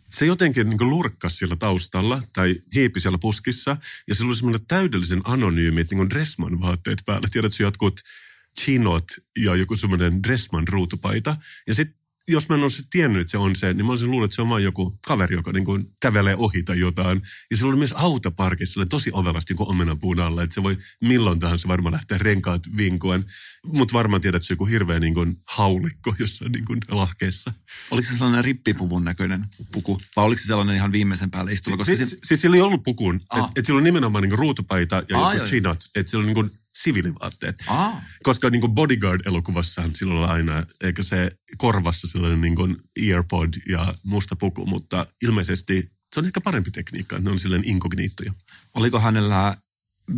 [0.09, 3.77] se jotenkin niin lurkkasi siellä taustalla tai hiipi siellä puskissa
[4.09, 7.29] ja sillä oli semmoinen täydellisen anonyymi, että niin Dressman vaatteet päällä.
[7.31, 8.01] Tiedätkö, jotkut
[8.61, 9.05] chinot
[9.39, 11.37] ja joku semmoinen Dressman ruutupaita.
[11.67, 14.25] Ja sitten jos mä en olisi tiennyt, että se on se, niin mä olisin luullut,
[14.25, 17.23] että se on vain joku kaveri, joka niin kuin kävelee ohi tai jotain.
[17.51, 21.69] Ja se oli myös autoparkissa, tosi ovelasti kuin omenapuun alla, että se voi milloin tahansa
[21.69, 23.25] varmaan lähteä renkaat vinkuen.
[23.67, 27.53] Mutta varmaan tiedät, että se on joku hirveä niin kuin haulikko jossain niin kuin lahkeessa.
[27.91, 30.01] Oliko se sellainen rippipuvun näköinen puku?
[30.17, 31.77] Vai oliko se sellainen ihan viimeisen päälle istuva?
[31.77, 33.15] Koska si- si- siis sillä ei ollut pukun.
[33.17, 35.79] Että et sillä oli nimenomaan niin kuin ruutupaita ja Aa, joku chinot.
[35.97, 37.57] Että sillä oli niin kuin siviilivaatteet.
[37.69, 38.03] Aa.
[38.23, 42.77] Koska niin kuin Bodyguard-elokuvassahan silloin aina, eikä se korvassa sellainen niin kuin
[43.09, 47.69] earpod ja musta puku, mutta ilmeisesti se on ehkä parempi tekniikka, että ne on silleen
[47.69, 48.35] inkognittoja.
[48.75, 49.57] Oliko hänellä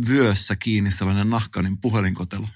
[0.09, 2.47] vyössä kiinni sellainen nahkainen puhelinkotelo?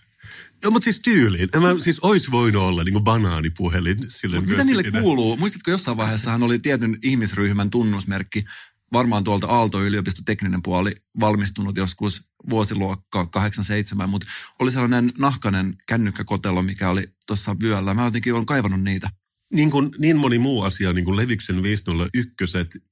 [0.63, 1.49] Joo, mutta siis tyyliin.
[1.59, 3.97] Mä, siis olisi voinut olla niin kuin banaanipuhelin.
[4.07, 5.37] Silleen mitä niille kuuluu?
[5.37, 8.43] Muistatko jossain vaiheessa hän oli tietyn ihmisryhmän tunnusmerkki,
[8.93, 14.27] varmaan tuolta Aalto-yliopiston tekninen puoli valmistunut joskus vuosiluokka 87, mutta
[14.59, 17.93] oli sellainen nahkainen kännykkäkotelo, mikä oli tuossa vyöllä.
[17.93, 19.09] Mä jotenkin olen kaivannut niitä.
[19.53, 22.35] Niin, kuin, niin moni muu asia, niin kuin Leviksen 501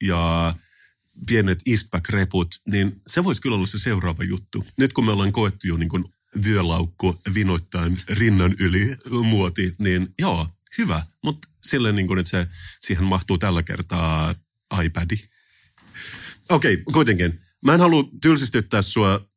[0.04, 0.56] ja
[1.28, 4.66] pienet Eastback-reput, niin se voisi kyllä olla se seuraava juttu.
[4.78, 6.04] Nyt kun me ollaan koettu jo niin kuin
[6.46, 11.02] vyölaukku vinoittain rinnan yli muoti, niin joo, hyvä.
[11.24, 12.48] Mutta silleen niin kuin, että se,
[12.80, 14.36] siihen mahtuu tällä kertaa
[14.84, 15.16] iPadi.
[16.50, 17.40] Okei, okay, kuitenkin.
[17.66, 19.30] Mä en halua tylsistyttää sua.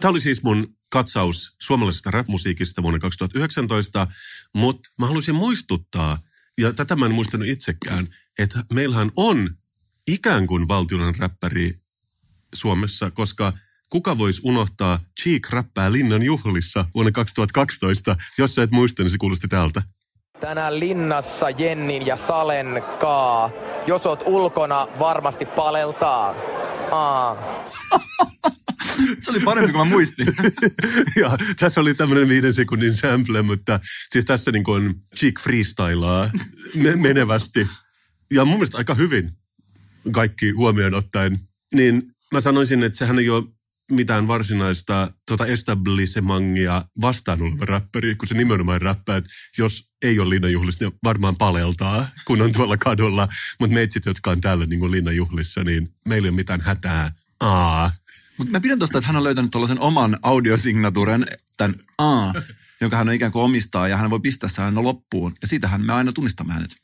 [0.00, 4.06] Tämä oli siis mun katsaus suomalaisesta rap-musiikista vuonna 2019,
[4.54, 6.18] mutta mä haluaisin muistuttaa,
[6.58, 9.50] ja tätä mä en muistanut itsekään, että meillähän on
[10.06, 11.74] ikään kuin valtion räppäri
[12.54, 13.52] Suomessa, koska
[13.90, 19.18] kuka voisi unohtaa Cheek räppää Linnan juhlissa vuonna 2012, jos sä et muista, niin se
[19.18, 19.82] kuulosti tältä.
[20.40, 23.50] Tänään linnassa Jennin ja Salen kaa.
[23.86, 26.34] Jos oot ulkona, varmasti paleltaa.
[26.90, 27.64] Aa.
[29.18, 30.26] Se oli parempi kuin mä muistin.
[31.20, 33.80] ja tässä oli tämmöinen viiden sekunnin sample, mutta
[34.12, 36.30] siis tässä niin kuin Cheek freestylaa
[36.96, 37.66] menevästi.
[38.32, 39.32] Ja mun mielestä aika hyvin
[40.12, 41.38] kaikki huomioon ottaen.
[41.74, 43.44] Niin mä sanoisin, että sehän ei ole
[43.92, 50.30] mitään varsinaista tota establissemangia vastaan oleva räppäri, kun se nimenomaan räppää, että jos ei ole
[50.30, 53.28] linnanjuhlissa, niin varmaan paleltaa, kun on tuolla kadulla.
[53.60, 57.12] Mutta meitsit, jotka on täällä niin linnanjuhlissa, niin meillä ei ole mitään hätää.
[57.40, 57.90] Aa.
[58.38, 62.32] Mutta mä pidän tuosta, että hän on löytänyt tuollaisen oman audiosignaturen, tämän A,
[62.80, 65.34] jonka hän on ikään kuin omistaa, ja hän voi pistää sen aina loppuun.
[65.42, 66.76] Ja siitähän me aina tunnistamme hänet.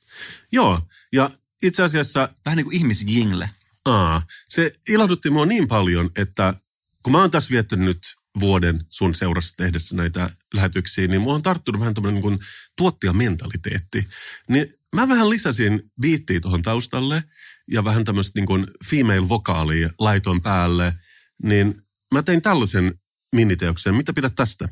[0.53, 0.81] Joo,
[1.13, 1.31] ja
[1.63, 2.29] itse asiassa...
[2.47, 3.51] Vähän niin kuin ihmisjingle.
[3.85, 6.55] Aa, se ilahdutti mua niin paljon, että
[7.03, 7.99] kun mä oon tässä viettänyt nyt
[8.41, 12.39] vuoden sun seurassa tehdessä näitä lähetyksiä, niin mua on tarttunut vähän tämmöinen niin
[12.77, 14.09] tuottajamentaliteetti.
[14.49, 17.25] Niin mä vähän lisäsin biittiä tuohon taustalle
[17.71, 20.95] ja vähän tämmöistä niin kuin female-vokaalia laitoin päälle,
[21.43, 21.83] niin
[22.15, 22.95] mä tein tällaisen
[23.37, 23.95] miniteoksen.
[23.95, 24.69] Mitä pidät tästä?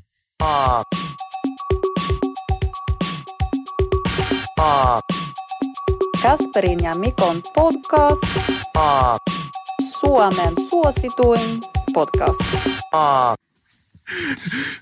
[6.23, 8.23] Kasperin ja Mikon podcast.
[10.01, 11.61] Suomen suosituin
[11.99, 12.41] podcast.
[12.93, 13.35] Aa.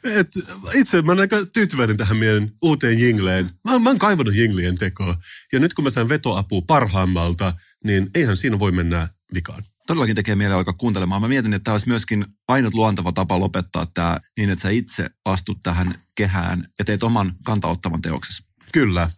[0.05, 0.29] Et
[0.75, 3.51] itse mä olen aika tyytyväinen tähän meidän uuteen jingleen.
[3.65, 5.15] Mä, mä oon kaivannut jinglien tekoa.
[5.53, 7.53] Ja nyt kun mä saan vetoapua parhaammalta,
[7.85, 9.63] niin eihän siinä voi mennä vikaan.
[9.87, 11.23] Todellakin tekee mieli alkaa kuuntelemaan.
[11.23, 15.11] Mä mietin, että tämä olisi myöskin ainut luontava tapa lopettaa tämä niin, että sä itse
[15.25, 18.43] astut tähän kehään ja teet oman kantauttavan teoksesi.
[18.73, 19.11] Kyllä.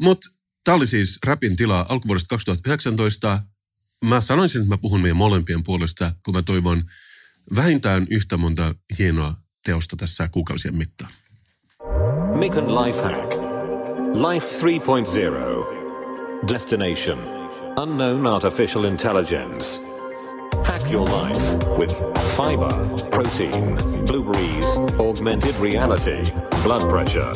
[0.00, 0.28] Mutta
[0.64, 3.42] tämä oli siis Rapin tila alkuvuodesta 2019.
[4.04, 6.84] Mä sanoisin, että mä puhun meidän molempien puolesta, kun mä toivon
[7.56, 9.34] vähintään yhtä monta hienoa
[9.64, 11.12] teosta tässä kuukausien mittaan.
[12.38, 13.32] Mikon Life Hack.
[14.14, 16.52] Life 3.0.
[16.52, 17.18] Destination.
[17.76, 19.82] Unknown Artificial Intelligence.
[20.64, 21.94] Hack your life with
[22.36, 22.72] fiber,
[23.10, 26.22] protein, blueberries, augmented reality,
[26.62, 27.32] blood pressure.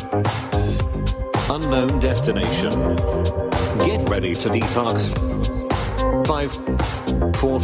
[1.50, 2.96] Unknown destination.
[3.86, 5.12] Get ready to detox.
[6.26, 6.52] Five,
[7.36, 7.60] four,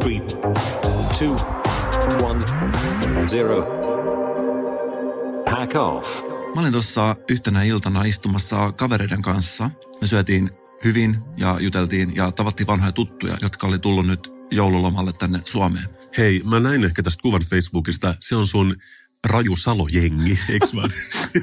[0.00, 0.20] three,
[1.20, 1.36] two,
[2.26, 2.44] one,
[3.28, 3.66] zero.
[5.50, 6.22] Hack off.
[6.54, 9.70] Mä olin tuossa yhtenä iltana istumassa kavereiden kanssa.
[10.00, 10.50] Me syötiin
[10.84, 15.88] hyvin ja juteltiin ja tavattiin vanhoja tuttuja, jotka oli tullut nyt joululomalle tänne Suomeen.
[16.18, 18.14] Hei, mä näin ehkä tästä kuvan Facebookista.
[18.20, 18.76] Se on sun
[19.26, 20.90] Raju Salo-jengi, eikö vaan?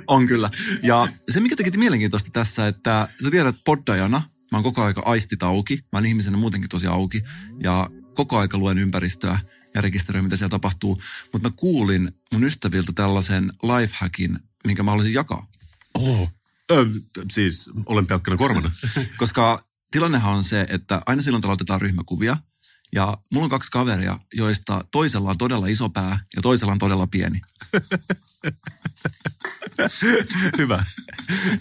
[0.08, 0.50] on kyllä.
[0.84, 5.44] Ja se, mikä teki mielenkiintoista tässä, että sä tiedät poddajana, mä oon koko aika aistit
[5.44, 5.80] auki.
[5.92, 7.24] Mä oon ihmisenä muutenkin tosi auki.
[7.64, 9.40] Ja koko aika luen ympäristöä
[9.78, 11.02] ja rekisteröin, mitä siellä tapahtuu.
[11.34, 15.48] Mutta mä kuulin mun ystäviltä tällaisen lifehackin, minkä mä haluaisin jakaa.
[15.94, 16.32] Oh,
[16.72, 16.86] ö,
[17.32, 18.72] siis olen pelkkänä korvana.
[19.18, 22.38] Koska tilannehan on se, että aina silloin tällä otetaan ryhmäkuvia.
[22.96, 27.08] Ja mulla on kaksi kaveria, joista toisella on todella iso pää ja toisella on todella
[27.08, 27.42] pieni.
[30.58, 30.84] Hyvä.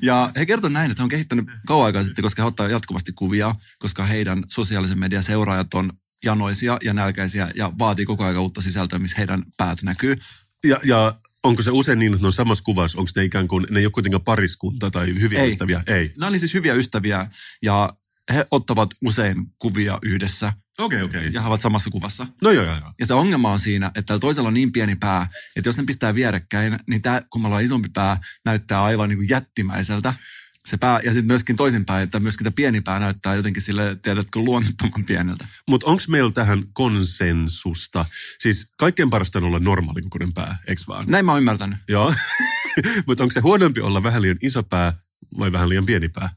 [0.03, 3.13] Ja he kertovat näin, että he on kehittänyt kauan aikaa sitten, koska he ottaa jatkuvasti
[3.13, 5.93] kuvia, koska heidän sosiaalisen median seuraajat on
[6.27, 10.17] janoisia ja nälkäisiä ja vaatii koko ajan uutta sisältöä, missä heidän päät näkyy.
[10.67, 12.99] Ja, ja onko se usein niin, että ne on samassa kuvassa?
[12.99, 15.49] Onko ne ikään kuin, ne ei ole kuitenkaan pariskunta tai hyviä Ei.
[15.49, 15.83] ystäviä?
[15.87, 16.13] Ei.
[16.19, 17.27] Nämä oli siis hyviä ystäviä
[17.63, 17.93] ja
[18.35, 20.53] he ottavat usein kuvia yhdessä.
[20.79, 21.21] Okei, okay, okei.
[21.21, 21.33] Okay.
[21.33, 22.27] Ja he ovat samassa kuvassa.
[22.43, 22.93] No joo, joo, joo.
[23.01, 25.85] Ja se ongelma on siinä, että tällä toisella on niin pieni pää, että jos ne
[25.85, 30.15] pistää vierekkäin, niin tämä, kun me ollaan isompi pää, näyttää aivan niin kuin jättimäiseltä.
[30.67, 34.39] Se pää, ja sitten myöskin toisinpäin, että myöskin tämä pieni pää näyttää jotenkin sille, tiedätkö,
[34.41, 35.47] luonnottoman pieneltä.
[35.71, 38.05] Mutta onko meillä tähän konsensusta?
[38.39, 41.07] Siis kaikkein parasta on olla normaali kokoinen pää, eikö vaan?
[41.09, 41.79] Näin mä oon ymmärtänyt.
[41.89, 42.15] Joo.
[43.07, 44.93] Mutta onko se huonompi olla vähän liian iso pää
[45.39, 46.31] vai vähän liian pieni pää?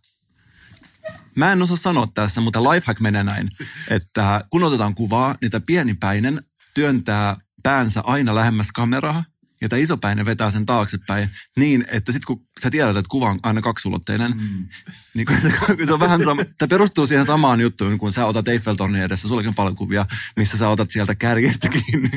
[1.35, 3.49] Mä en osaa sanoa tässä, mutta lifehack menee näin,
[3.89, 6.39] että kun otetaan kuvaa, niin tämä pienipäinen
[6.73, 9.23] työntää päänsä aina lähemmäs kameraa,
[9.61, 13.39] ja tämä isopäinen vetää sen taaksepäin niin, että sitten kun sä tiedät, että kuva on
[13.43, 14.67] aina kaksulotteinen, mm.
[15.15, 18.25] niin kun se, kun se on vähän sama, tämä perustuu siihen samaan juttuun, kun sä
[18.25, 22.09] otat Eiffeltornin edessä, sullakin on paljon kuvia, missä sä otat sieltä kärjestä kiinni.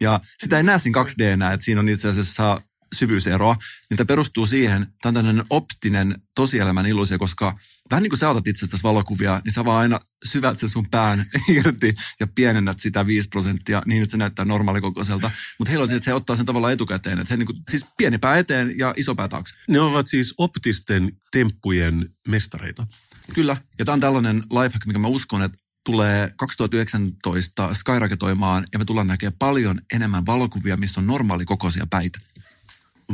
[0.00, 2.62] Ja sitä ei näe siinä 2D enää, että siinä on itse asiassa
[2.94, 3.56] syvyyseroa,
[3.90, 7.58] niin tämä perustuu siihen, tämä on tämmöinen optinen tosielämän illuusio, koska
[7.90, 11.24] vähän niin kuin sä otat itsestäsi valokuvia, niin sä vaan aina syvät sen sun pään
[11.56, 15.30] irti ja pienennät sitä 5 prosenttia niin, että se näyttää normaalikokoiselta.
[15.58, 17.86] Mutta heillä on se, että he ottaa sen tavallaan etukäteen, että he niin kuin, siis
[17.96, 19.54] pieni pää eteen ja iso pää taakse.
[19.68, 22.86] Ne ovat siis optisten temppujen mestareita.
[23.34, 28.84] Kyllä, ja tämä on tällainen lifehack, mikä mä uskon, että tulee 2019 skyraketoimaan ja me
[28.84, 32.18] tullaan näkemään paljon enemmän valokuvia, missä on normaalikokoisia päitä.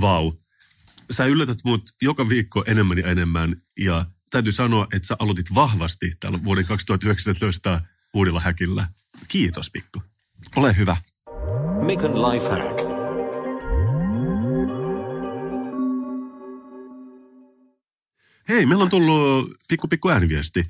[0.00, 0.32] Vau.
[1.10, 6.12] Sä yllätät mut joka viikko enemmän ja enemmän ja täytyy sanoa, että sä aloitit vahvasti
[6.20, 7.80] tällä vuoden 2019
[8.14, 8.88] uudella häkillä.
[9.28, 10.02] Kiitos, Pikku.
[10.56, 10.96] Ole hyvä.
[11.86, 12.90] Mikon Life Hack.
[18.48, 20.64] Hei, meillä on tullut pikku pikku ääniviesti.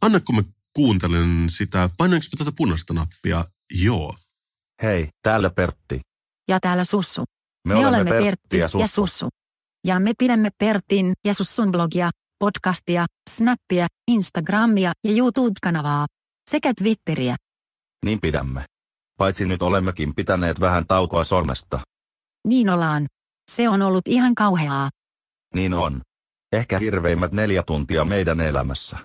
[0.00, 3.44] Anna, kun mä kuuntelen sitä, painaanko mä tätä punaista nappia?
[3.70, 4.16] Joo.
[4.82, 6.00] Hei, täällä Pertti.
[6.48, 7.24] Ja täällä Sussu.
[7.66, 8.80] Me, me olemme Pertti ja Sussu.
[8.80, 9.28] ja Sussu.
[9.86, 16.06] Ja me pidämme Pertin ja Sussun blogia, podcastia, Snappia, Instagramia ja YouTube-kanavaa
[16.50, 17.36] sekä Twitteriä.
[18.04, 18.64] Niin pidämme.
[19.18, 21.80] Paitsi nyt olemmekin pitäneet vähän taukoa somesta.
[22.48, 23.06] Niin ollaan.
[23.50, 24.90] Se on ollut ihan kauheaa.
[25.54, 26.00] Niin on.
[26.52, 28.98] Ehkä hirveimmät neljä tuntia meidän elämässä.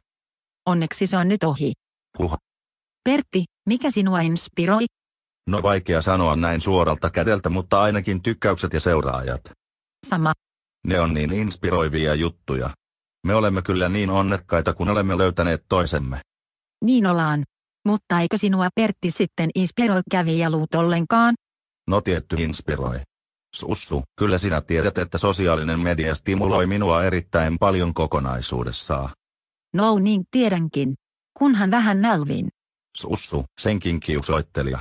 [0.66, 1.74] Onneksi se on nyt ohi.
[2.20, 2.38] Huh.
[3.04, 4.86] Pertti, mikä sinua inspiroi?
[5.48, 9.42] No vaikea sanoa näin suoralta kädeltä, mutta ainakin tykkäykset ja seuraajat.
[10.10, 10.34] Sama.
[10.88, 12.70] Ne on niin inspiroivia juttuja.
[13.28, 16.22] Me olemme kyllä niin onnekkaita, kun olemme löytäneet toisemme.
[16.86, 17.44] Niin ollaan.
[17.86, 21.36] Mutta eikö sinua Pertti sitten inspiroi kävijäluut ollenkaan?
[21.88, 23.02] No tietty inspiroi.
[23.56, 29.10] Sussu, kyllä sinä tiedät, että sosiaalinen media stimuloi minua erittäin paljon kokonaisuudessaan.
[29.74, 30.96] No niin tiedänkin.
[31.40, 32.48] Kunhan vähän nälvin.
[32.98, 34.80] Sussu, senkin kiusoittelija.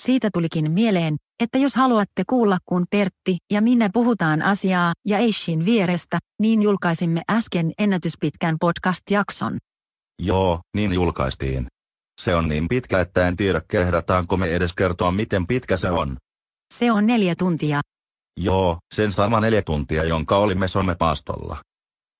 [0.00, 5.64] Siitä tulikin mieleen, että jos haluatte kuulla kun Pertti ja minä puhutaan asiaa ja Eishin
[5.64, 9.56] vierestä, niin julkaisimme äsken ennätyspitkän podcast-jakson.
[10.22, 11.66] Joo, niin julkaistiin.
[12.20, 16.16] Se on niin pitkä, että en tiedä kehdataanko me edes kertoa miten pitkä se on.
[16.74, 17.80] Se on neljä tuntia.
[18.40, 21.56] Joo, sen sama neljä tuntia, jonka olimme somepaastolla.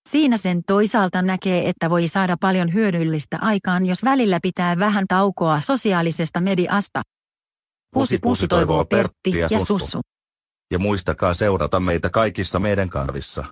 [0.08, 5.60] Siinä sen toisaalta näkee, että voi saada paljon hyödyllistä aikaan, jos välillä pitää vähän taukoa
[5.60, 7.02] sosiaalisesta mediasta.
[7.98, 10.00] Pusi pusi toivoo Pertti ja Sussu.
[10.70, 13.44] Ja muistakaa seurata meitä kaikissa meidän kanavissa.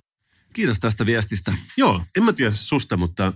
[0.53, 1.53] Kiitos tästä viestistä.
[1.77, 3.33] Joo, en mä tiedä susta, mutta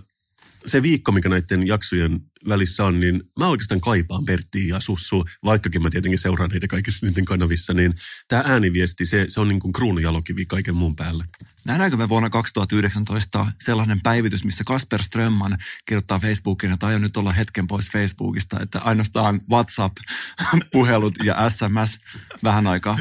[0.66, 5.82] se viikko, mikä näiden jaksojen välissä on, niin mä oikeastaan kaipaan Perttiä ja Sussu, vaikkakin
[5.82, 7.94] mä tietenkin seuraan heitä kaikissa niiden kanavissa, niin
[8.28, 11.24] tämä ääniviesti, se, se on niin kuin kruunujalokivi kaiken muun päälle.
[11.64, 17.32] Nähdäänkö me vuonna 2019 sellainen päivitys, missä Kasper Strömman kirjoittaa Facebookiin, että aion nyt olla
[17.32, 19.96] hetken pois Facebookista, että ainoastaan WhatsApp,
[20.72, 21.98] puhelut ja SMS
[22.44, 22.98] vähän aikaa.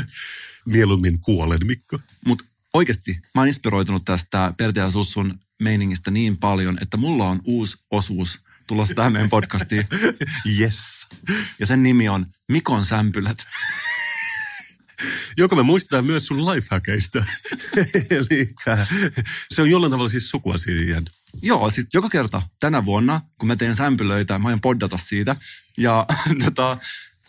[0.66, 2.00] Mieluummin kuolen, Mikko.
[2.26, 7.40] Mutta oikeasti mä oon inspiroitunut tästä Pertti ja Sussun meiningistä niin paljon, että mulla on
[7.44, 9.88] uusi osuus tulossa tähän meidän podcastiin.
[10.60, 11.08] yes.
[11.60, 13.46] Ja sen nimi on Mikon sämpylät.
[15.38, 17.26] Joka me muistetaan myös sun lifehackeista.
[18.10, 18.54] Eli
[19.54, 21.06] se on jollain tavalla siis sukua siihen.
[21.42, 25.36] Joo, siis joka kerta tänä vuonna, kun mä teen sämpylöitä, mä aion poddata siitä.
[25.78, 26.06] Ja
[26.46, 26.78] tota,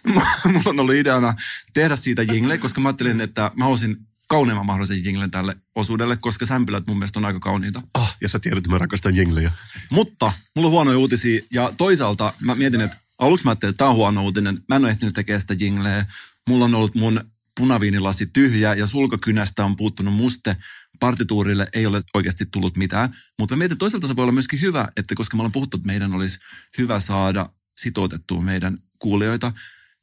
[0.52, 1.34] mulla on ollut ideana
[1.74, 3.96] tehdä siitä jingle, koska mä ajattelin, että mä haluaisin
[4.32, 7.82] kauneimman mahdollisen jinglen tälle osuudelle, koska sämpylät mun mielestä on aika kauniita.
[7.94, 9.52] Ah, ja sä tiedät, että mä rakastan jinglejä.
[9.90, 13.90] Mutta mulla on huonoja uutisia ja toisaalta mä mietin, että aluksi mä ajattelin, että tämä
[13.90, 14.62] on huono uutinen.
[14.68, 16.06] Mä en ole ehtinyt tekemään sitä jingleä.
[16.48, 17.20] Mulla on ollut mun
[17.60, 20.56] punaviinilasi tyhjä ja sulkakynästä on puuttunut muste.
[21.00, 23.08] Partituurille ei ole oikeasti tullut mitään.
[23.38, 25.76] Mutta mä mietin, että toisaalta se voi olla myöskin hyvä, että koska me ollaan puhuttu,
[25.76, 26.38] että meidän olisi
[26.78, 29.52] hyvä saada sitoutettua meidän kuulijoita,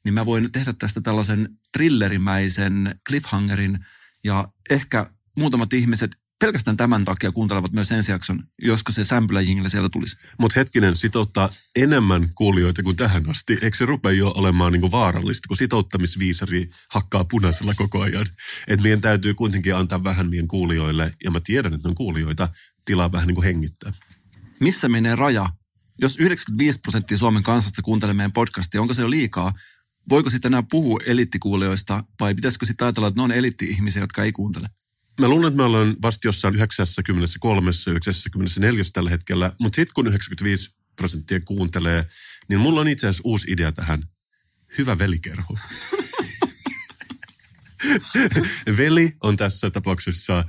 [0.06, 3.80] niin mä voin tehdä tästä tällaisen thrillerimäisen cliffhangerin
[4.24, 9.70] ja ehkä muutamat ihmiset pelkästään tämän takia kuuntelevat myös ensi jakson, josko se sämpylä jingle
[9.70, 10.18] sieltä tulisi.
[10.40, 13.58] Mutta hetkinen, sitouttaa enemmän kuulijoita kuin tähän asti.
[13.62, 18.26] Eikö se rupea jo olemaan niinku vaarallista, kun sitouttamisviisari hakkaa punaisella koko ajan?
[18.68, 22.50] Että meidän täytyy kuitenkin antaa vähän meidän kuulijoille, ja mä tiedän, että ne on kuulijoita,
[22.86, 23.94] tilaa vähän niin kuin hengittää.
[24.60, 25.50] Missä menee raja?
[26.02, 29.54] Jos 95 prosenttia Suomen kansasta kuuntelee meidän podcastia, onko se jo liikaa?
[30.10, 34.32] Voiko sitten enää puhua eliittikuulijoista vai pitäisikö sitten ajatella, että ne on eliitti-ihmisiä, jotka ei
[34.32, 34.70] kuuntele?
[35.20, 37.72] Mä luulen, että me ollaan vasta jossain 93,
[38.36, 42.06] 94 tällä hetkellä, mutta sitten kun 95 prosenttia kuuntelee,
[42.50, 44.04] niin mulla on itse asiassa uusi idea tähän.
[44.78, 45.58] Hyvä velikerho.
[48.78, 50.46] Veli on tässä tapauksessa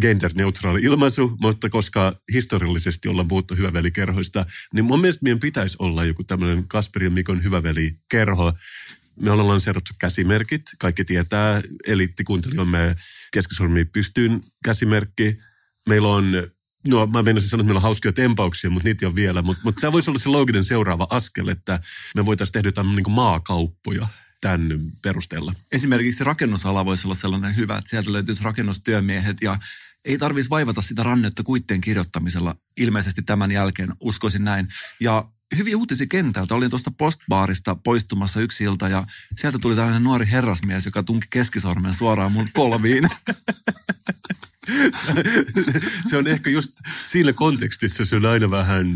[0.00, 6.24] genderneutraali ilmaisu, mutta koska historiallisesti ollaan puhuttu hyvävelikerhoista, niin mun mielestä meidän pitäisi olla joku
[6.24, 8.52] tämmöinen Kasperin Mikon hyvävelikerho.
[9.20, 10.62] Me ollaan lanseerattu käsimerkit.
[10.78, 12.96] Kaikki tietää eliittikuuntelijomme
[13.32, 15.38] keskisormi pystyyn käsimerkki.
[15.88, 16.32] Meillä on,
[16.88, 19.42] no mä menisin sanoa, että meillä on hauskoja tempauksia, mutta niitä ole vielä.
[19.42, 21.80] Mutta mut se voisi olla se looginen seuraava askel, että
[22.16, 24.08] me voitaisiin tehdä jotain niin maakauppoja
[24.42, 25.54] tämän perusteella.
[25.72, 29.58] Esimerkiksi rakennusala voisi olla sellainen hyvä, että sieltä löytyisi rakennustyömiehet ja
[30.04, 34.68] ei tarvitsisi vaivata sitä rannetta kuitteen kirjoittamisella ilmeisesti tämän jälkeen, uskoisin näin.
[35.00, 35.24] Ja
[35.56, 36.54] hyviä uutisia kentältä.
[36.54, 39.04] Olin tuosta postbaarista poistumassa yksi ilta ja
[39.36, 43.08] sieltä tuli tällainen nuori herrasmies, joka tunki keskisormen suoraan mun kolviin.
[46.10, 46.70] se on ehkä just
[47.06, 48.86] siinä kontekstissa se on aina vähän,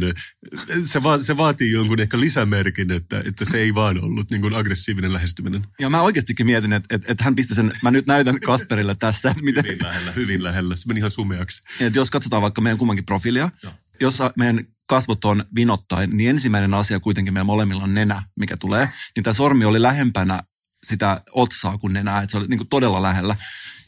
[0.87, 5.12] se, va, se vaatii jonkun ehkä lisämerkin, että, että se ei vaan ollut niin aggressiivinen
[5.12, 5.66] lähestyminen.
[5.81, 9.35] Ja mä oikeastikin mietin, että, että, että hän pisti sen, mä nyt näytän Kasperille tässä.
[9.42, 9.64] Miten...
[9.64, 10.76] Hyvin lähellä, hyvin lähellä.
[10.76, 11.62] Se meni ihan sumeaksi.
[11.81, 13.72] Että jos katsotaan vaikka meidän kummankin profiilia, Joo.
[14.00, 18.88] jos meidän kasvot on vinottain, niin ensimmäinen asia kuitenkin meillä molemmilla on nenä, mikä tulee.
[19.16, 20.42] Niin tämä sormi oli lähempänä
[20.85, 23.37] sitä otsaa kuin nenää, että se oli niin todella lähellä.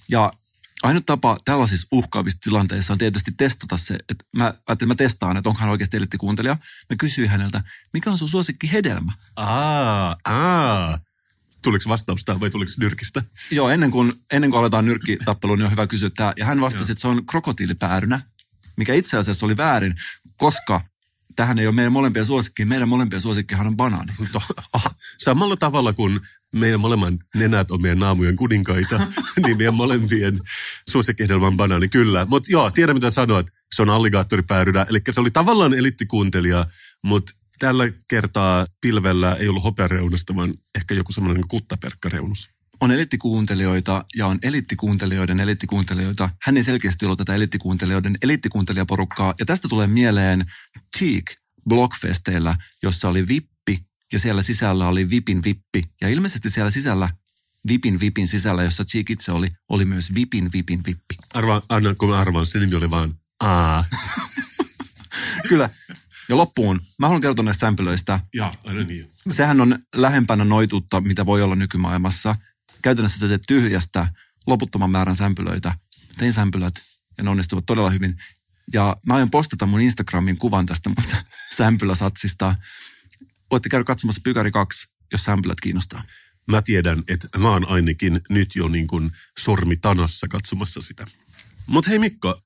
[0.08, 0.32] Ja
[0.82, 5.36] ainut tapa tällaisissa uhkaavissa tilanteissa on tietysti testata se, että mä ajattelin, että mä testaan,
[5.36, 6.56] että onko hän oikeasti elittikuuntelija.
[6.90, 7.62] Mä kysyin häneltä,
[7.92, 9.12] mikä on sun suosikki hedelmä?
[9.36, 10.98] Aa, aa.
[11.62, 13.22] Tuliko vastausta vai tuliko nyrkistä?
[13.50, 16.32] Joo, ennen kuin, ennen kuin aletaan nyrkkitappeluun, niin on hyvä kysyä tämä.
[16.36, 18.20] Ja hän vastasi, että se on krokotiilipäärynä,
[18.76, 19.94] mikä itse asiassa oli väärin,
[20.36, 20.84] koska
[21.36, 22.64] tähän ei ole meidän molempien suosikki.
[22.64, 24.12] Meidän molempien suosikkihan on banaani.
[24.72, 26.20] ah, samalla tavalla kuin
[26.54, 29.00] meidän molemmat nenät on meidän naamujen kuninkaita,
[29.46, 30.40] niin meidän molempien
[30.90, 32.26] suosikkihdelman banaani, kyllä.
[32.28, 36.66] Mutta joo, tiedän mitä sanoit, se on alligaattoripäärynä, eli se oli tavallaan elittikuuntelija,
[37.04, 42.48] mutta tällä kertaa pilvellä ei ollut hopeareunasta, vaan ehkä joku semmoinen niin kuttaperkkareunus
[42.80, 46.30] on elittikuuntelijoita ja on elittikuuntelijoiden elittikuuntelijoita.
[46.42, 49.34] Hän ei selkeästi ollut tätä elittikuuntelijoiden elittikuuntelijaporukkaa.
[49.38, 50.44] Ja tästä tulee mieleen
[50.96, 51.24] Cheek
[51.68, 53.57] Blockfesteillä, jossa oli vippi
[54.12, 55.84] ja siellä sisällä oli vipin vippi.
[56.00, 57.08] Ja ilmeisesti siellä sisällä
[57.68, 61.14] vipin vipin sisällä, jossa Cheek itse oli, oli myös vipin vipin vippi.
[61.34, 63.84] Arva, anna, kun mä arvaan, se nimi oli vaan A.
[65.48, 65.70] Kyllä.
[66.28, 68.20] Ja loppuun, mä haluan kertoa näistä sämpylöistä.
[68.34, 69.10] Ja, aina niin.
[69.30, 72.36] Sehän on lähempänä noituutta, mitä voi olla nykymaailmassa–
[72.82, 74.08] käytännössä sä teet tyhjästä
[74.46, 75.74] loputtoman määrän sämpylöitä.
[76.18, 76.74] Tein sämpylät
[77.18, 78.16] ja ne onnistuvat todella hyvin.
[78.72, 81.22] Ja mä aion postata mun Instagramin kuvan tästä mun
[81.56, 82.56] sämpyläsatsista.
[83.50, 86.02] Voitte käydä katsomassa Pykäri 2, jos sämpylät kiinnostaa.
[86.48, 91.06] Mä tiedän, että mä oon ainakin nyt jo niin kuin sormi tanassa katsomassa sitä.
[91.66, 92.42] Mutta hei Mikko,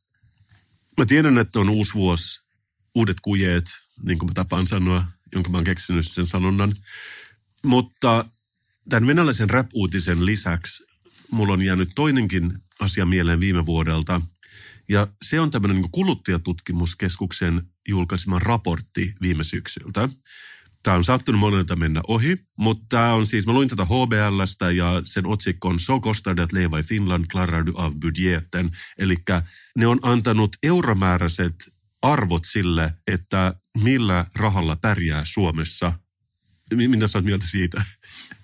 [0.99, 2.41] mä tiedän, että on uusi vuosi,
[2.95, 3.65] uudet kujeet,
[4.03, 6.75] niin kuin mä tapaan sanoa, jonka mä oon keksinyt sen sanonnan.
[7.65, 8.25] Mutta
[8.89, 10.85] tämän venäläisen rap-uutisen lisäksi
[11.33, 14.21] mulla on jäänyt toinenkin asia mieleen viime vuodelta.
[14.89, 20.09] Ja se on tämmöinen niin kuluttajatutkimuskeskuksen julkaisema raportti viime syksyltä.
[20.83, 25.03] Tämä on saattanut monelta mennä ohi, mutta tämä on siis, mä luin tätä HBLstä ja
[25.05, 28.71] sen otsikko on So kostar det leva i Finland, klarar du av budgeten.
[28.99, 29.17] Eli
[29.79, 31.55] ne on antanut euromääräiset
[32.03, 35.93] arvot sille, että millä rahalla pärjää Suomessa
[36.77, 37.85] mitä sä oot mieltä siitä?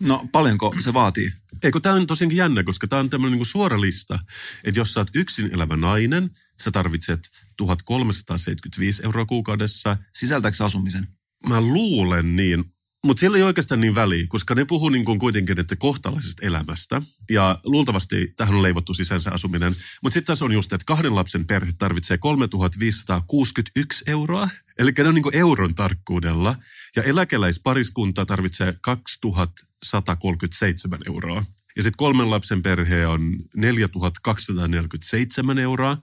[0.03, 1.33] No paljonko se vaatii?
[1.63, 4.19] Eikö tämä on tosiaankin jännä, koska tämä on tämmöinen niin suora lista,
[4.65, 6.31] että jos sä oot yksin elävä nainen,
[6.63, 7.21] sä tarvitset
[7.57, 9.97] 1375 euroa kuukaudessa.
[10.15, 11.18] Sisältääkö asumisen?
[11.47, 12.65] Mä luulen niin,
[13.07, 17.03] mutta siellä ei oikeastaan niin väliä, koska ne puhuu niin kuin kuitenkin että kohtalaisesta elämästä.
[17.31, 19.75] Ja luultavasti tähän on leivottu sisänsä asuminen.
[20.03, 24.49] Mutta sitten tässä on just, että kahden lapsen perhe tarvitsee 3561 euroa.
[24.79, 26.55] Eli ne on niin kuin euron tarkkuudella.
[26.97, 31.45] Ja eläkeläispariskunta tarvitsee 2137 euroa.
[31.77, 35.97] Ja sitten kolmen lapsen perhe on 4247 euroa,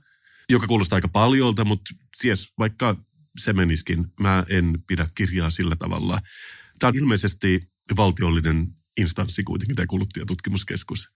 [0.50, 2.96] joka kuulostaa aika paljolta, mutta siis vaikka
[3.38, 6.22] se meniskin, mä en pidä kirjaa sillä tavalla.
[6.80, 8.68] Tämä on ilmeisesti valtiollinen
[8.98, 11.10] instanssi kuitenkin, tämä kuluttajatutkimuskeskus,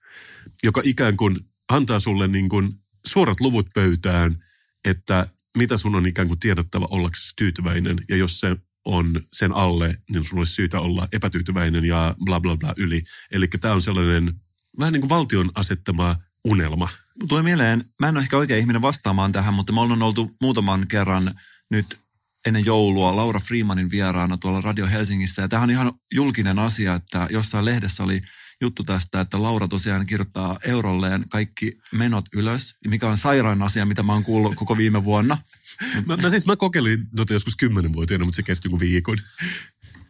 [0.62, 1.36] joka ikään kuin
[1.68, 2.72] antaa sulle niin kuin
[3.06, 4.44] suorat luvut pöytään,
[4.84, 7.98] että mitä sun on ikään kuin tiedottava ollaksesi tyytyväinen.
[8.08, 12.56] Ja jos se on sen alle, niin sun olisi syytä olla epätyytyväinen ja bla bla
[12.56, 13.02] bla yli.
[13.30, 14.34] Eli tämä on sellainen
[14.78, 16.88] vähän niin kuin valtion asettama unelma.
[17.28, 20.88] Tulee mieleen, mä en ole ehkä oikea ihminen vastaamaan tähän, mutta me ollaan oltu muutaman
[20.88, 21.34] kerran
[21.70, 21.98] nyt
[22.46, 25.42] ennen joulua Laura Freemanin vieraana tuolla Radio Helsingissä.
[25.42, 28.20] Ja tämähän on ihan julkinen asia, että jossain lehdessä oli
[28.60, 34.02] juttu tästä, että Laura tosiaan kirjoittaa eurolleen kaikki menot ylös, mikä on sairaan asia, mitä
[34.02, 35.38] mä oon kuullut koko viime vuonna.
[36.06, 39.18] mä, mä, siis mä kokeilin tota joskus kymmenenvuotiaana, mutta se kesti joku viikon.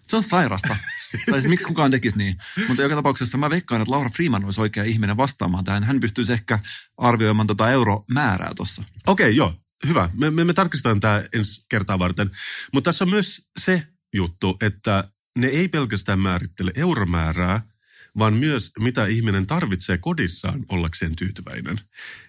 [0.09, 0.77] Se on sairasta.
[1.31, 2.35] tai siis miksi kukaan tekisi niin.
[2.69, 5.85] Mutta joka tapauksessa mä veikkaan, että Laura Freeman olisi oikea ihminen vastaamaan tähän.
[5.85, 6.59] Hän pystyisi ehkä
[6.97, 8.85] arvioimaan tota euromäärää tuossa.
[9.07, 9.55] Okei, okay, joo.
[9.87, 10.11] Hyvä.
[10.15, 12.31] Me, me, me tarkistetaan tämä ensi kertaa varten.
[12.73, 15.05] Mutta tässä on myös se juttu, että
[15.39, 17.61] ne ei pelkästään määrittele euromäärää,
[18.19, 21.77] vaan myös mitä ihminen tarvitsee kodissaan ollakseen tyytyväinen.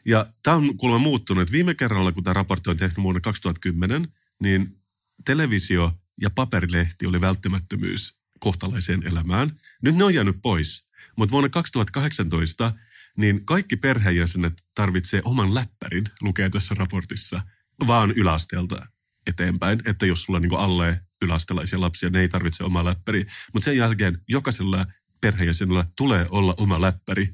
[0.06, 1.52] Ja tämä on kuulemma muuttunut.
[1.52, 4.08] Viime kerralla, kun tämä raportti on tehty vuonna 2010,
[4.44, 4.78] niin
[5.26, 9.52] televisio ja paperilehti oli välttämättömyys kohtalaiseen elämään.
[9.82, 10.90] Nyt ne on jäänyt pois.
[11.16, 12.74] Mutta vuonna 2018
[13.18, 17.42] niin kaikki perheenjäsenet tarvitsee oman läppärin, lukee tässä raportissa,
[17.88, 18.88] vaan yläasteelta
[19.28, 19.82] eteenpäin.
[19.86, 23.26] Että jos sulla on niin alle yläastelaisia lapsia, ne ei tarvitse omaa läppäriä.
[23.54, 24.86] Mutta sen jälkeen jokaisella
[25.22, 27.34] perheenjäsenellä tulee olla oma läppäri.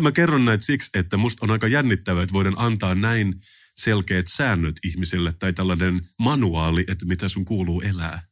[0.00, 3.34] Mä kerron näitä siksi, että musta on aika jännittävää, että voidaan antaa näin
[3.76, 8.22] selkeät säännöt ihmisille tai tällainen manuaali, että mitä sun kuuluu elää.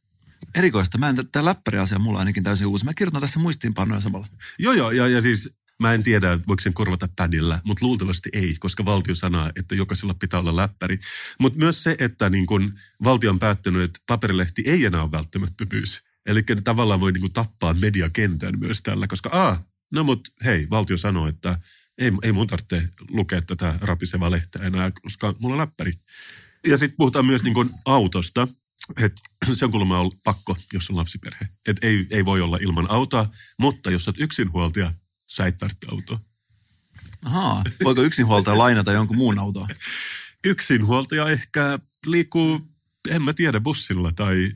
[0.55, 0.97] Erikoista.
[0.97, 2.85] Mä en, tämä läppäriasia mulla ainakin täysin uusi.
[2.85, 4.27] Mä kirjoitan tässä muistiinpanoja samalla.
[4.59, 8.55] Joo, joo, ja, ja siis Mä en tiedä, voiko sen korvata pädillä, mutta luultavasti ei,
[8.59, 10.99] koska valtio sanoo, että jokaisella pitää olla läppäri.
[11.39, 12.73] Mutta myös se, että niin kun
[13.03, 16.01] valtio on päättänyt, että paperilehti ei enää ole välttämättömyys.
[16.25, 20.97] Eli tavallaan voi niin kuin tappaa mediakentän myös tällä, koska a, no mut hei, valtio
[20.97, 21.59] sanoo, että
[21.97, 25.93] ei, ei mun tarvitse lukea tätä rapisevaa lehteä enää, koska mulla on läppäri.
[26.67, 28.47] Ja sitten puhutaan myös niin kuin autosta,
[29.03, 29.21] että
[29.53, 31.47] se on kuulemma ollut pakko, jos on lapsiperhe.
[31.67, 34.91] Että ei, ei voi olla ilman autoa, mutta jos olet yksinhuoltaja,
[35.29, 36.19] sä et tarvitse autoa.
[37.25, 39.67] Ahaa, voiko yksinhuoltaja lainata jonkun muun autoa?
[40.43, 42.61] Yksinhuoltaja ehkä liikkuu,
[43.09, 44.51] en mä tiedä, bussilla tai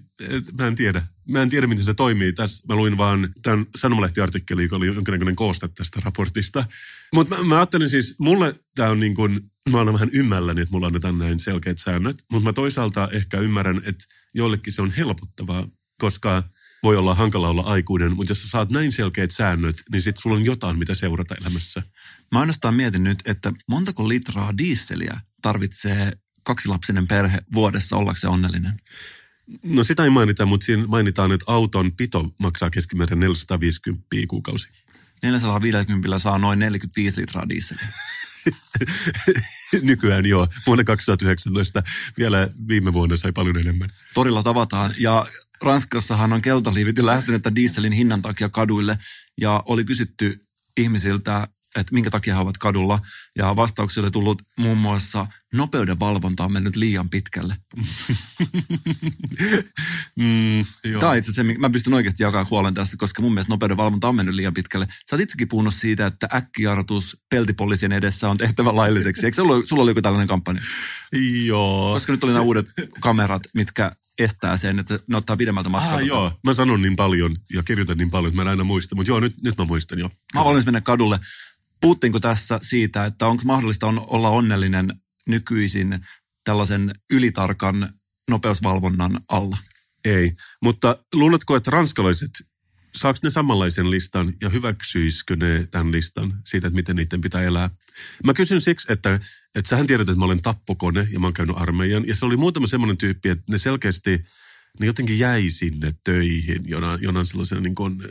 [0.60, 1.04] mä en tiedä.
[1.28, 2.34] mä en tiedä, miten se toimii.
[2.34, 6.66] Tässä mä luin vaan tämän sanomalehtiartikkeli, joka oli jonkinnäköinen kooste tästä raportista.
[7.14, 10.72] Mutta mä, mä, ajattelin siis, mulle tämä on niin kuin, mä olen vähän ymmälläni, että
[10.72, 12.24] mulla annetaan näin selkeät säännöt.
[12.32, 15.68] Mutta mä toisaalta ehkä ymmärrän, että jollekin se on helpottavaa,
[16.00, 16.44] koska
[16.84, 20.36] voi olla hankala olla aikuinen, mutta jos sä saat näin selkeät säännöt, niin sit sulla
[20.36, 21.84] on jotain, mitä seurata elämässä.
[22.32, 26.14] Mä ainoastaan mietin nyt, että montako litraa diisseliä tarvitsee
[26.44, 28.74] kaksilapsinen perhe vuodessa ollakseen onnellinen?
[29.64, 34.70] No sitä ei mainita, mutta siinä mainitaan, että auton pito maksaa keskimäärin 450 kuukausi.
[35.24, 37.88] 450 saa noin 45 litraa dieseliä.
[39.82, 40.48] Nykyään joo.
[40.68, 41.84] Vuonna 2019
[42.18, 43.90] vielä viime vuonna sai paljon enemmän.
[44.14, 45.26] Torilla tavataan ja
[45.62, 48.98] Ranskassahan on keltaliivit jo lähtenyt dieselin hinnan takia kaduille
[49.42, 53.00] ja oli kysytty ihmisiltä, että minkä takia he ovat kadulla.
[53.38, 57.56] Ja vastauksia oli tullut muun muassa nopeuden valvonta on mennyt liian pitkälle.
[60.20, 60.66] mm,
[61.00, 64.08] Tämä on itse asiassa, mä pystyn oikeasti jakamaan huolen tässä, koska mun mielestä nopeuden valvonta
[64.08, 64.88] on mennyt liian pitkälle.
[65.10, 69.26] Sä oot itsekin puhunut siitä, että äkkijarrutus peltipoliisien edessä on tehtävä lailliseksi.
[69.26, 70.62] Eikö sulla, sulla oli joku tällainen kampanja?
[71.46, 71.94] Joo.
[71.94, 72.66] Koska nyt oli nämä uudet
[73.00, 75.96] kamerat, mitkä estää sen, että ne ottaa pidemmältä matkalta.
[75.96, 78.96] Ah, joo, mä sanon niin paljon ja kirjoitan niin paljon, että mä en aina muista.
[78.96, 80.10] Mutta joo, nyt, nyt mä muistan jo.
[80.34, 81.20] Mä valmis mennä kadulle.
[81.82, 84.94] Puhuttiinko tässä siitä, että onko mahdollista on, olla onnellinen
[85.28, 86.00] nykyisin
[86.44, 87.90] tällaisen ylitarkan
[88.30, 89.58] nopeusvalvonnan alla?
[90.06, 92.30] Ei, mutta luuletko, että ranskalaiset,
[92.96, 97.70] saako ne samanlaisen listan ja hyväksyisikö ne tämän listan siitä, että miten niiden pitää elää?
[98.24, 99.20] Mä kysyn siksi, että,
[99.56, 102.08] että sähän tiedät, että mä olen tappokone ja mä oon käynyt armeijan.
[102.08, 104.24] Ja se oli muutama semmoinen tyyppi, että ne selkeästi,
[104.80, 108.04] ne jotenkin jäi sinne töihin jonain, jonain sellaisena niin kuin,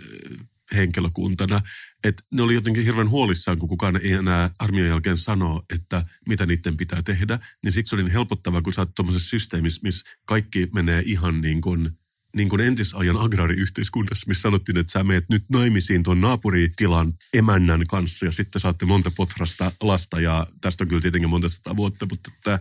[0.75, 1.61] henkilökuntana,
[2.05, 6.47] että ne oli jotenkin hirveän huolissaan, kun kukaan ei enää armeijan jälkeen sano, että mitä
[6.47, 7.39] niiden pitää tehdä.
[7.65, 11.61] Niin siksi oli niin helpottavaa, kun sä oot tuommoisessa systeemissä, missä kaikki menee ihan niin
[11.61, 11.91] kuin,
[12.37, 18.25] niin kuin entisajan agraariyhteiskunnassa, missä sanottiin, että sä meet nyt naimisiin tuon naapuritilan emännän kanssa
[18.25, 22.31] ja sitten saatte monta potrasta lasta ja tästä on kyllä tietenkin monta sata vuotta, mutta
[22.37, 22.61] että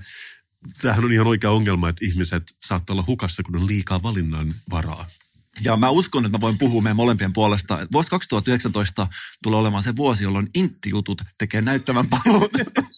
[0.82, 5.06] tämähän on ihan oikea ongelma, että ihmiset saattaa olla hukassa, kun on liikaa valinnan varaa.
[5.64, 7.88] Ja mä uskon, että mä voin puhua meidän molempien puolesta.
[7.92, 9.08] Vuosi 2019
[9.44, 12.50] tulee olemaan se vuosi, jolloin inttijutut tekee näyttävän paluun,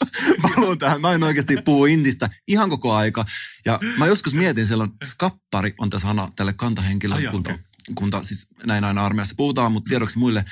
[0.42, 1.02] paluun tähän.
[1.02, 3.26] Mä en oikeasti puhu intistä ihan koko aika.
[3.66, 7.50] Ja mä joskus mietin silloin, skappari on tämä sana tälle kantahenkilökunta.
[7.50, 7.64] Oh, okay.
[7.96, 10.46] kunta, siis näin aina armeijassa puhutaan, mutta tiedoksi muille.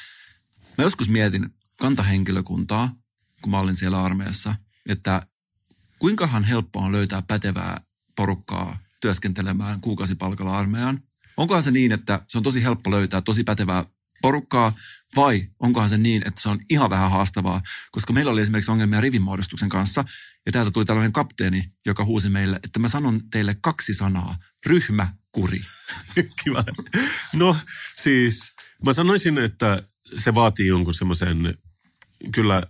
[0.78, 2.90] Mä joskus mietin kantahenkilökuntaa,
[3.42, 4.56] kun mä olin siellä armeijassa,
[4.90, 5.22] että
[6.00, 7.82] kuinkahan helppoa on löytää pätevää
[8.16, 11.04] porukkaa työskentelemään kuukausipalkalla armeijan
[11.38, 13.86] Onkohan se niin, että se on tosi helppo löytää tosi pätevää
[14.22, 14.74] porukkaa,
[15.16, 17.62] vai onkohan se niin, että se on ihan vähän haastavaa?
[17.92, 20.04] Koska meillä oli esimerkiksi ongelmia rivimuodostuksen kanssa,
[20.46, 24.38] ja täältä tuli tällainen kapteeni, joka huusi meille, että mä sanon teille kaksi sanaa.
[24.66, 25.62] Ryhmä, kuri.
[26.44, 26.64] Kiva.
[27.34, 27.58] No
[28.02, 28.54] siis,
[28.86, 29.84] mä sanoisin, että
[30.20, 31.56] se vaatii jonkun semmoisen
[32.34, 32.64] kyllä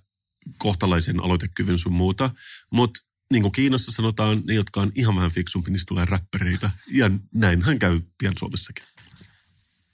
[0.58, 2.30] kohtalaisen aloitekyvyn sun muuta,
[2.72, 3.00] mutta
[3.32, 6.72] niin kuin Kiinassa sanotaan, ne, jotka on ihan vähän fiksumpi, niistä tulee räppäreitä.
[6.94, 8.86] Ja näinhän käy pian Suomessakin.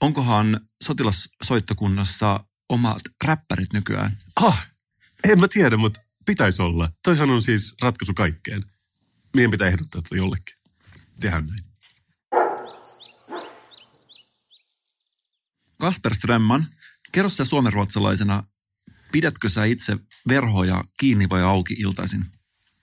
[0.00, 4.16] Onkohan sotilassoittokunnassa omat räppärit nykyään?
[4.36, 4.66] Ah,
[5.24, 6.88] en mä tiedä, mutta pitäisi olla.
[7.04, 8.64] Toihan on siis ratkaisu kaikkeen.
[9.36, 10.56] Meidän pitää ehdottaa tätä jollekin.
[11.20, 11.68] Tehdään näin.
[15.80, 16.66] Kasper Strömman,
[17.12, 18.44] kerro sä suomenruotsalaisena,
[19.12, 19.96] pidätkö sä itse
[20.28, 22.37] verhoja kiinni vai auki iltaisin?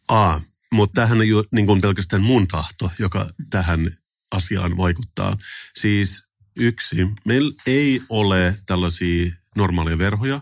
[0.08, 0.39] A,
[0.72, 3.91] mutta tämähän on jo niin kuin pelkästään mun tahto, joka tähän
[4.32, 5.38] asiaan vaikuttaa.
[5.76, 6.95] Siis yksi,
[7.26, 10.41] meillä ei ole tällaisia normaaleja verhoja,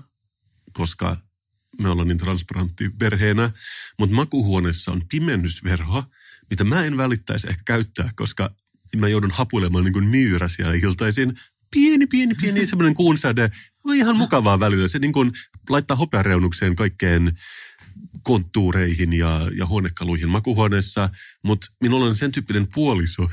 [0.74, 1.18] koska
[1.82, 3.52] me ollaan niin transparantti perheenä,
[4.00, 6.04] mutta makuhuoneessa on pimennysverho,
[6.50, 8.56] mitä mä en välittäisi ehkä käyttää, koska
[8.96, 11.40] mä joudun hapuilemaan niin kuin myyrä siellä iltaisin.
[11.72, 13.50] Pieni, pieni, pieni semmoinen kuunsäde.
[13.94, 14.88] Ihan mukavaa välillä.
[14.88, 15.32] Se niin kuin
[15.70, 17.38] laittaa hopeareunukseen kaikkeen
[18.24, 21.10] konttuureihin ja, ja huonekaluihin makuhuoneessa,
[21.44, 23.30] mutta minulla on sen tyyppinen puoliso,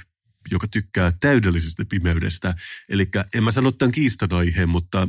[0.51, 2.55] joka tykkää täydellisestä pimeydestä.
[2.89, 5.09] Eli en mä sano tämän kiistan aiheen, mutta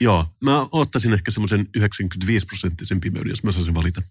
[0.00, 4.02] joo, mä ottaisin ehkä semmoisen 95 prosenttisen pimeyden, jos mä saisin valita.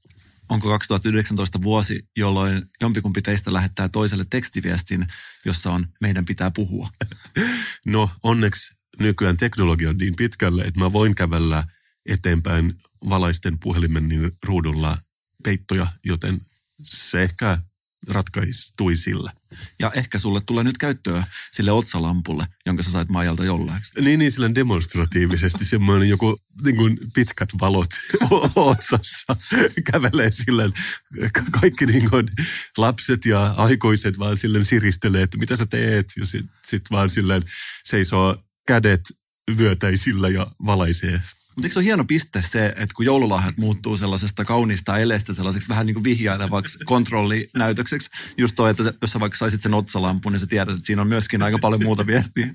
[0.49, 5.07] Onko 2019 vuosi, jolloin jompikumpi teistä lähettää toiselle tekstiviestin,
[5.45, 6.89] jossa on meidän pitää puhua?
[7.85, 11.63] No onneksi nykyään teknologia on niin pitkälle, että mä voin kävellä
[12.05, 12.73] eteenpäin
[13.09, 14.97] valaisten puhelimen niin ruudulla
[15.43, 16.41] peittoja, joten
[16.83, 17.57] se ehkä
[18.07, 19.33] ratkaistui sillä.
[19.79, 24.01] Ja ehkä sulle tulee nyt käyttöä sille otsalampulle, jonka sä sait Maijalta jollaiksi.
[24.01, 27.89] Niin, niin sillä demonstratiivisesti semmoinen joku niin kuin pitkät valot
[28.55, 29.35] otsassa
[29.91, 30.63] kävelee sillä
[31.61, 32.27] kaikki niin kuin
[32.77, 37.43] lapset ja aikuiset vaan silleen siristelee, että mitä sä teet ja sitten sit vaan silleen
[37.83, 39.01] seisoo kädet
[39.57, 41.21] vyötäisillä ja valaisee
[41.59, 45.69] Mutta eikö se ole hieno piste se, että kun joululahjat muuttuu sellaisesta kauniista eleestä sellaiseksi
[45.69, 50.31] vähän niin kuin vihjailevaksi kontrollinäytökseksi, just toi, että se, jos sä vaikka saisit sen otsalampun,
[50.31, 52.53] niin sä tiedät, että siinä on myöskin aika paljon muuta viestiä.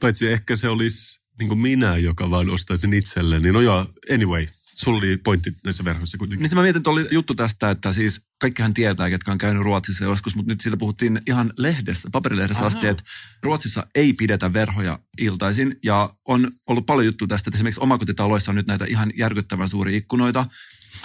[0.00, 3.42] Paitsi ehkä se olisi niin kuin minä, joka vaan ostaisin itselleen.
[3.42, 4.46] Niin no joo, anyway,
[4.82, 6.42] sulla oli pointti näissä verhoissa kuitenkin.
[6.42, 9.62] Niin se mä mietin, että oli juttu tästä, että siis kaikkihan tietää, ketkä on käynyt
[9.62, 13.04] Ruotsissa joskus, mutta nyt siitä puhuttiin ihan lehdessä, paperilehdessä asti, että
[13.42, 15.76] Ruotsissa ei pidetä verhoja iltaisin.
[15.84, 19.96] Ja on ollut paljon juttu tästä, että esimerkiksi omakotitaloissa on nyt näitä ihan järkyttävän suuria
[19.96, 20.46] ikkunoita.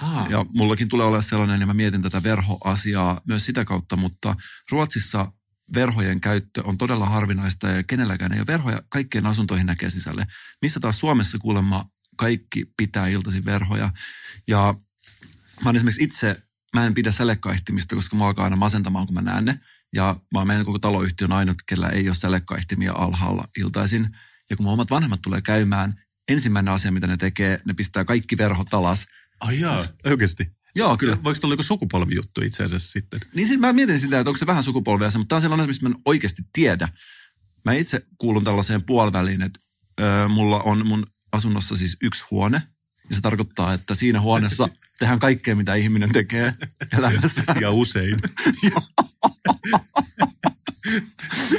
[0.01, 0.27] Aa.
[0.29, 4.35] Ja mullakin tulee olla sellainen, ja mä mietin tätä verhoasiaa myös sitä kautta, mutta
[4.71, 5.31] Ruotsissa
[5.73, 10.27] verhojen käyttö on todella harvinaista ja kenelläkään ei ole verhoja kaikkien asuntoihin näkee sisälle.
[10.61, 11.85] Missä taas Suomessa kuulemma
[12.15, 13.89] kaikki pitää iltaisin verhoja.
[14.47, 14.75] Ja
[15.63, 16.43] mä oon esimerkiksi itse,
[16.75, 19.59] mä en pidä sälekaihtimista, koska mä alkaa aina masentamaan, kun mä näen ne.
[19.93, 24.09] Ja mä oon meidän koko taloyhtiön ainut, kellä ei ole sälekaihtimia alhaalla iltaisin.
[24.49, 25.93] Ja kun mun omat vanhemmat tulee käymään,
[26.27, 29.05] ensimmäinen asia, mitä ne tekee, ne pistää kaikki verhot alas.
[29.39, 30.55] Ai jaa, oikeasti?
[30.75, 31.17] Joo, kyllä.
[31.23, 33.19] Voiko tulla joku sukupolvijuttu itse asiassa sitten?
[33.35, 35.67] Niin sit mä mietin sitä, että onko se vähän sukupolvia se, mutta tämä on sellainen,
[35.67, 36.89] mistä mä en oikeasti tiedä.
[37.65, 39.59] Mä itse kuulun tällaiseen puoliväliin, että
[39.99, 42.61] ö, mulla on mun asunnossa siis yksi huone.
[43.09, 44.69] Ja se tarkoittaa, että siinä huoneessa
[44.99, 46.53] tehdään kaikkea, mitä ihminen tekee
[46.97, 47.43] elämässä.
[47.61, 48.19] Ja usein.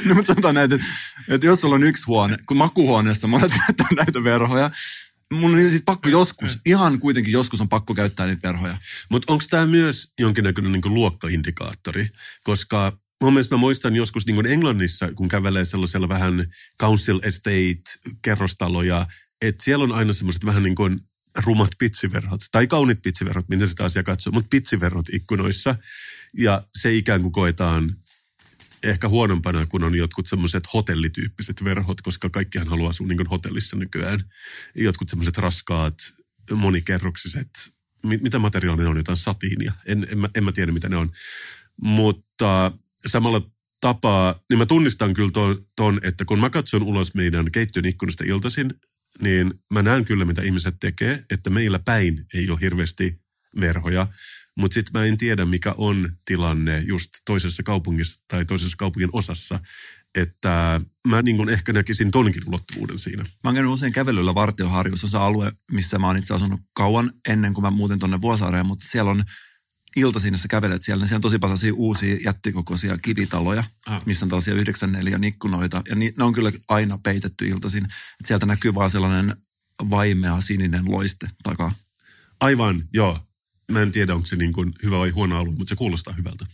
[0.05, 0.85] no, mutta sanotaan näin, että,
[1.29, 4.71] että jos sulla on yksi huone, kun makuhuoneessa monet käyttää näitä verhoja,
[5.33, 8.77] mun on siis pakko joskus, ihan kuitenkin joskus on pakko käyttää niitä verhoja.
[9.11, 12.09] Mutta onko tämä myös jonkinnäköinen niinku luokkaindikaattori?
[12.43, 16.45] Koska mun mielestä mä muistan joskus niin kuin Englannissa, kun kävelee sellaisella vähän
[16.81, 17.81] council estate
[18.21, 19.05] kerrostaloja,
[19.41, 20.99] että siellä on aina semmoiset vähän niin kuin
[21.45, 25.75] rumat pitsiverhot, tai kaunit pitsiverhot, miten sitä asiaa katsoo, mutta pitsiverhot ikkunoissa.
[26.37, 27.95] Ja se ikään kuin koetaan
[28.83, 34.19] ehkä huonompana, kun on jotkut semmoiset hotellityyppiset verhot, koska kaikkihan haluaa asua niin hotellissa nykyään.
[34.75, 35.97] Jotkut semmoiset raskaat,
[36.55, 37.49] monikerroksiset,
[38.03, 39.73] mit, mitä materiaalia ne on, jotain satiinia.
[39.85, 41.11] En, en, mä, en mä tiedä, mitä ne on.
[41.81, 42.71] Mutta
[43.05, 43.49] samalla
[43.81, 48.23] tapaa, niin mä tunnistan kyllä ton, ton, että kun mä katson ulos meidän keittiön ikkunasta
[48.27, 48.73] iltaisin,
[49.21, 53.21] niin mä näen kyllä, mitä ihmiset tekee, että meillä päin ei ole hirveästi
[53.59, 54.07] verhoja.
[54.57, 59.59] Mutta sitten mä en tiedä, mikä on tilanne just toisessa kaupungissa tai toisessa kaupungin osassa.
[60.15, 63.23] Että mä niin kun ehkä näkisin tonkin ulottuvuuden siinä.
[63.23, 67.53] Mä oon käynyt usein kävelyllä Vartioharjussa, se alue, missä mä oon itse asunut kauan ennen
[67.53, 69.23] kuin mä muutin tonne Vuosaareen, mutta siellä on
[69.99, 74.05] iltaisin, jos sä kävelet siellä, niin siellä on tosi paljon uusia jättikokoisia kivitaloja, Ah.
[74.05, 75.81] missä on tällaisia 9 ikkunoita.
[75.89, 77.83] Ja ni, ne on kyllä aina peitetty iltaisin.
[77.85, 79.35] Et sieltä näkyy vaan sellainen
[79.89, 81.71] vaimea sininen loiste takaa.
[82.39, 83.19] Aivan, joo.
[83.71, 86.45] Mä en tiedä, onko se niin kuin hyvä vai huono alue, mutta se kuulostaa hyvältä.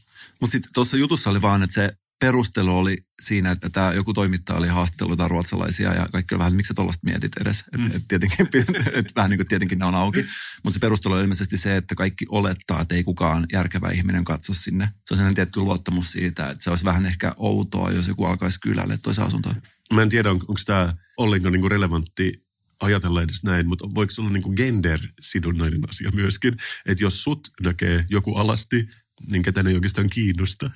[0.42, 4.60] Mutta sitten tuossa jutussa oli vaan, että se perustelu oli siinä, että tämä joku toimittaja
[4.60, 7.64] oli haastellut jotain ruotsalaisia ja kaikki oli vähän, miksi sä tuollaista mietit edes.
[7.78, 7.86] Mm.
[7.86, 8.48] Et, et tietenkin,
[9.00, 10.26] et vähän niin kuin tietenkin ne on auki.
[10.64, 14.54] Mutta se perustelu on ilmeisesti se, että kaikki olettaa, että ei kukaan järkevä ihminen katso
[14.54, 14.86] sinne.
[14.86, 18.60] Se on sellainen tietty luottamus siitä, että se olisi vähän ehkä outoa, jos joku alkaisi
[18.60, 19.56] kylälle toiseen asuntoon.
[19.94, 22.44] Mä en tiedä, on, onko tämä ollenkaan niin kuin relevantti
[22.82, 27.50] ajatella edes näin, mutta voiko se olla niin kuin gender-sidonnainen asia myöskin, että jos sut
[27.64, 28.88] näkee joku alasti,
[29.32, 30.72] niin ketään ei oikeastaan kiinnosta.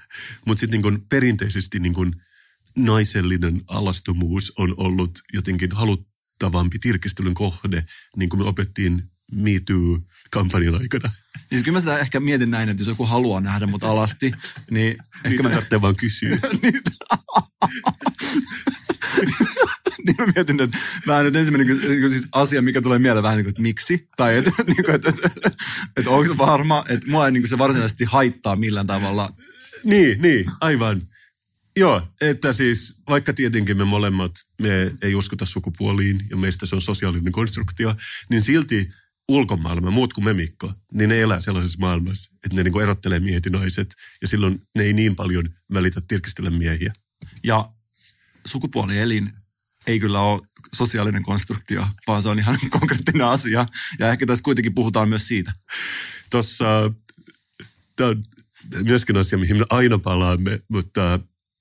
[0.45, 2.15] Mutta sitten niin perinteisesti niin kuin
[2.77, 7.85] naisellinen alastomuus on ollut jotenkin haluttavampi tirkistelyn kohde,
[8.17, 11.11] niin kuin me opettiin Me Too-kampanjan aikana.
[11.51, 14.31] Niin kyllä mä sitä ehkä mietin näin, että jos joku haluaa nähdä mut alasti,
[14.71, 16.37] niin ehkä Niitä mä tarvitsee vaan kysyä.
[20.05, 20.77] niin mä mietin, että
[21.07, 24.37] vähän nyt ensimmäinen niin siis asia, mikä tulee mieleen vähän niin kuin, että miksi, tai
[24.37, 25.51] että, niin kuin, että, että, että,
[25.97, 29.29] että onko se varma, että mua ei niin kuin se varsinaisesti haittaa millään tavalla.
[29.83, 31.01] Niin, niin, aivan.
[31.77, 34.31] Joo, että siis vaikka tietenkin me molemmat,
[34.61, 37.95] me ei uskota sukupuoliin ja meistä se on sosiaalinen konstruktio,
[38.29, 38.89] niin silti
[39.29, 43.45] ulkomaailma, muut kuin me Mikko, niin ne elää sellaisessa maailmassa, että ne niin erottelee miehet
[43.45, 46.93] ja naiset ja silloin ne ei niin paljon välitä tirkistellä miehiä.
[47.43, 47.69] Ja
[48.45, 49.33] sukupuolielin
[49.87, 50.41] ei kyllä ole
[50.75, 53.65] sosiaalinen konstruktio, vaan se on ihan konkreettinen asia.
[53.99, 55.53] Ja ehkä tässä kuitenkin puhutaan myös siitä.
[56.29, 56.93] Tuossa,
[57.95, 58.21] tämä on
[58.83, 61.19] myöskin asia, mihin me aina palaamme, mutta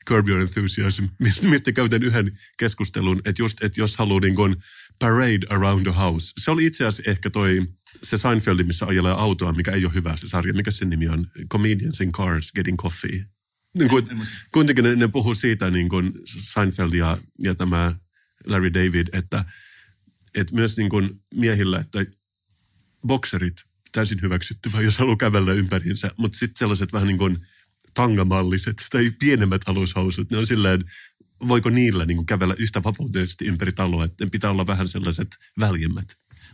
[0.09, 4.57] Curb Your Enthusiasm, mistä, mistä käytän yhden keskustelun, että just, että jos haluaa niin kuin
[4.99, 6.33] parade around the house.
[6.41, 7.67] Se oli itse asiassa ehkä toi
[8.03, 10.55] se Seinfeld, missä ajelee autoa, mikä ei ole hyvä se sarja.
[10.55, 11.27] Mikä sen nimi on?
[11.53, 13.25] Comedians in Cars Getting Coffee.
[13.75, 14.09] Niin kuin,
[14.53, 17.95] kuitenkin ne, ne puhuu siitä, niin kuin Seinfeld ja, ja tämä
[18.47, 19.45] Larry David, että,
[20.35, 22.07] että myös niin kuin miehillä, että
[23.07, 27.39] bokserit täysin hyväksyttävä, jos haluaa kävellä ympäriinsä, mutta sitten sellaiset vähän niin kuin
[27.95, 30.85] tangamalliset tai pienemmät alushousut, ne on silleen,
[31.49, 35.29] voiko niillä niin kuin kävellä yhtä vapautisesti ympäri taloa, että ne pitää olla vähän sellaiset
[35.61, 36.09] väljemmät.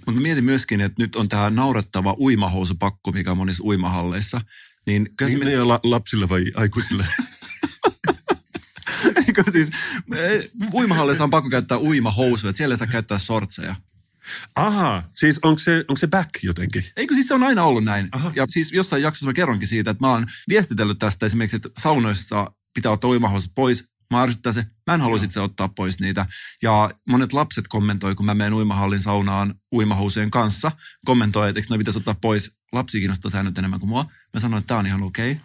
[0.06, 4.40] Mutta mietin myöskin, että nyt on tämä naurettava uimahousupakko, mikä on monissa uimahalleissa.
[4.86, 5.64] Niin, niin me...
[5.64, 7.06] la- lapsille vai aikuisille?
[9.52, 9.70] Siis,
[10.72, 13.76] uimahalleissa on pakko käyttää uimahousuja, että siellä ei saa käyttää sortseja.
[14.54, 16.84] Aha, siis onko se, onko se back jotenkin?
[16.96, 18.08] Eikö siis se on aina ollut näin.
[18.12, 18.32] Aha.
[18.36, 22.50] Ja siis jossain jaksossa mä kerronkin siitä, että mä oon viestitellyt tästä esimerkiksi, että saunoissa
[22.74, 23.84] pitää ottaa uimahousut pois.
[24.10, 26.26] Mä ärsyttää se, mä en haluaisi itse ottaa pois niitä.
[26.62, 30.72] Ja monet lapset kommentoi, kun mä menen uimahallin saunaan uimahousujen kanssa,
[31.04, 32.50] kommentoi, että eikö ne pitäisi ottaa pois.
[32.72, 34.04] Lapsi kiinnostaa säännöt enemmän kuin mua.
[34.34, 35.32] Mä sanoin, että tää on ihan okei.
[35.32, 35.44] Okay.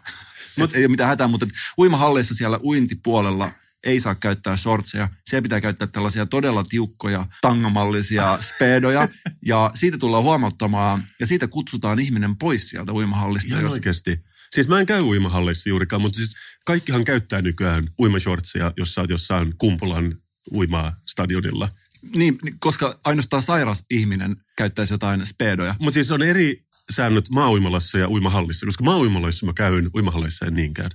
[0.58, 3.52] Mut, ei ole mitään hätää, mutta uimahalleissa siellä uintipuolella
[3.88, 5.10] ei saa käyttää shortseja.
[5.30, 9.08] Siellä pitää käyttää tällaisia todella tiukkoja, tangamallisia speedoja.
[9.46, 13.48] ja siitä tullaan huomauttamaan ja siitä kutsutaan ihminen pois sieltä uimahallista.
[13.48, 13.74] Ihan jos...
[13.74, 14.16] oikeasti.
[14.52, 16.36] Siis mä en käy uimahallissa juurikaan, mutta siis
[16.66, 20.16] kaikkihan käyttää nykyään uimashortseja, jos sä oot jossain Kumpulan
[20.54, 21.70] uimaa stadionilla.
[22.16, 25.76] Niin, koska ainoastaan sairas ihminen käyttäisi jotain speedoja.
[25.80, 30.92] Mutta siis on eri säännöt maa-uimalassa ja uimahallissa, koska maa-uimaloissa mä käyn, uimahallissa en niinkään.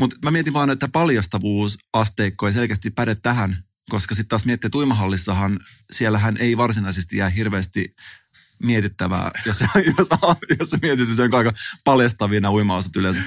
[0.00, 3.56] Mutta mä mietin vaan, että paljastavuusasteikko ei selkeästi päde tähän,
[3.90, 5.60] koska sitten taas miettii, että uimahallissahan,
[5.92, 7.94] siellähän ei varsinaisesti jää hirveästi
[8.62, 9.60] mietittävää, jos,
[9.98, 10.08] jos,
[10.58, 11.52] jos mietit, että on aika
[11.84, 13.20] paljastavina uimaosat yleensä.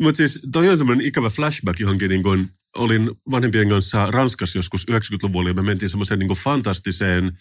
[0.00, 2.48] Mutta siis toi on semmoinen ikävä flashback johonkin niin kuin
[2.78, 7.32] olin vanhempien kanssa Ranskassa joskus 90-luvulla ja me mentiin semmoiseen niin fantastiseen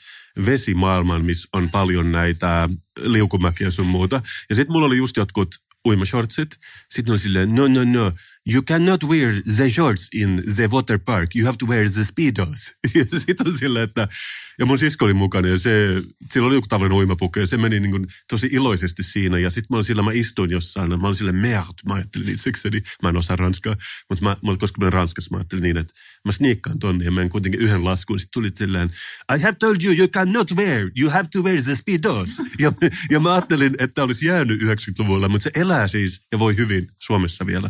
[0.45, 2.69] vesimaailmaan, missä on paljon näitä
[2.99, 4.21] liukumäkiä sun muuta.
[4.49, 5.55] Ja sitten mulla oli just jotkut
[5.87, 6.49] uimashortsit.
[6.89, 8.11] Sitten oli silleen, no, no, no,
[8.45, 12.71] you cannot wear the shorts in the water park, you have to wear the speedos.
[13.25, 14.07] Sitten on silleen, että,
[14.59, 16.01] ja mun sisko oli mukana ja se,
[16.33, 19.37] sillä oli joku tavallinen uimapukki ja se meni niin kuin tosi iloisesti siinä.
[19.37, 22.81] Ja sitten mä olin sillä, mä istuin jossain, mä olin silleen, merde, mä ajattelin itsekseni,
[23.03, 23.75] mä en osaa ranskaa,
[24.09, 25.93] mutta mä, koska mä olen Ranskassa, mä ajattelin niin, että
[26.25, 28.19] mä sniikkaan tonne ja menen kuitenkin yhden laskuun.
[28.19, 28.89] Sitten tuli silleen,
[29.35, 32.29] I have told you, you cannot wear, you have to wear the speedos.
[32.59, 32.71] Ja,
[33.09, 37.45] ja mä ajattelin, että olisi jäänyt 90-luvulla, mutta se elää siis ja voi hyvin Suomessa
[37.45, 37.69] vielä.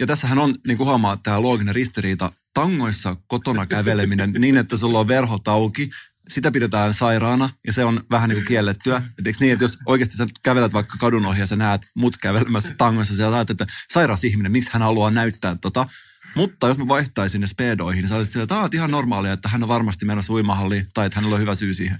[0.00, 5.00] Ja tässähän on, niin kuin huomaa, tämä looginen ristiriita, tangoissa kotona käveleminen niin, että sulla
[5.00, 5.90] on verhot auki,
[6.28, 9.02] sitä pidetään sairaana ja se on vähän niin kuin kiellettyä.
[9.18, 12.16] Et eikö niin, että jos oikeasti sä kävelet vaikka kadun ohi ja sä näet mut
[12.16, 15.86] kävelemässä tangoissa, sä ajattelet, että sairas ihminen, miksi hän haluaa näyttää tota.
[16.34, 19.48] Mutta jos mä vaihtaisin ne speedoihin, niin sä olisit että tämä on ihan normaalia, että
[19.48, 21.98] hän on varmasti menossa uimahalliin tai että hänellä on hyvä syy siihen.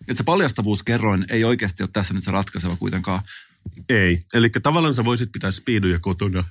[0.00, 3.20] Että se paljastavuuskerroin ei oikeasti ole tässä nyt se ratkaiseva kuitenkaan.
[3.88, 4.22] Ei.
[4.34, 6.44] Eli tavallaan sä voisit pitää speedoja kotona,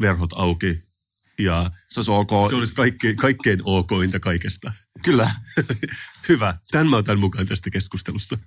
[0.00, 0.88] verhot auki
[1.38, 2.30] ja se olisi ok.
[2.50, 4.72] Se olisi kaikkein, kaikkein okointa kaikesta.
[5.04, 5.30] Kyllä.
[6.28, 6.54] Hyvä.
[6.70, 8.38] Tän mä otan mukaan tästä keskustelusta.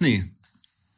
[0.00, 0.34] Niin.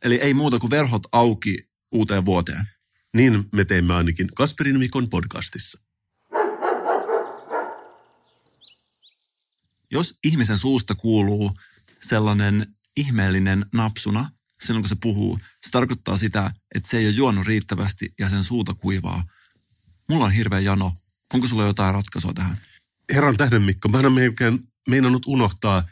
[0.02, 2.68] Eli ei muuta kuin verhot auki uuteen vuoteen.
[3.16, 5.80] Niin me teemme ainakin Kasperin Mikon podcastissa.
[9.90, 11.58] Jos ihmisen suusta kuuluu
[12.02, 14.30] sellainen ihmeellinen napsuna,
[14.64, 18.44] silloin kun se puhuu, se tarkoittaa sitä, että se ei ole juonut riittävästi ja sen
[18.44, 19.24] suuta kuivaa.
[20.08, 20.92] Mulla on hirveä jano.
[21.34, 22.56] Onko sulla jotain ratkaisua tähän?
[23.12, 24.30] Herran tähden Mikko, mä en ole
[24.88, 25.82] meinannut unohtaa.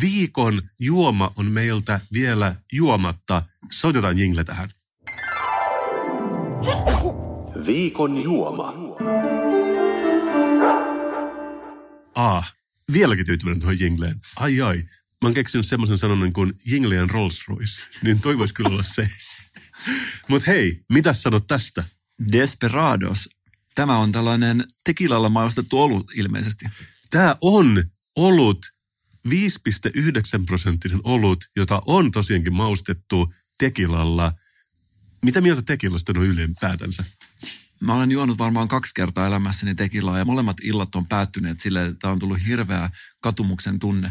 [0.00, 3.42] Viikon juoma on meiltä vielä juomatta.
[3.72, 4.70] Soitetaan jingle tähän.
[7.66, 8.74] Viikon juoma.
[12.14, 12.54] Ah,
[12.92, 14.20] vieläkin tyytyväinen tuohon jingleen.
[14.36, 14.76] Ai ai.
[15.22, 17.80] Mä oon keksinyt semmoisen sanonnan kuin jingleen Rolls Royce.
[18.02, 19.10] Niin toi voisi kyllä olla se.
[20.28, 21.84] Mut hei, mitä sanot tästä?
[22.32, 23.28] Desperados.
[23.76, 26.64] Tämä on tällainen tekilalla maustettu olut ilmeisesti.
[27.10, 27.82] Tämä on
[28.16, 28.66] olut
[29.28, 29.32] 5,9
[30.46, 34.32] prosenttinen olut, jota on tosiaankin maustettu tekilalla.
[35.24, 37.04] Mitä mieltä tekilasta on ylipäätänsä?
[37.80, 42.10] Mä olen juonut varmaan kaksi kertaa elämässäni tekilaa ja molemmat illat on päättyneet sille, että
[42.10, 44.10] on tullut hirveä katumuksen tunne.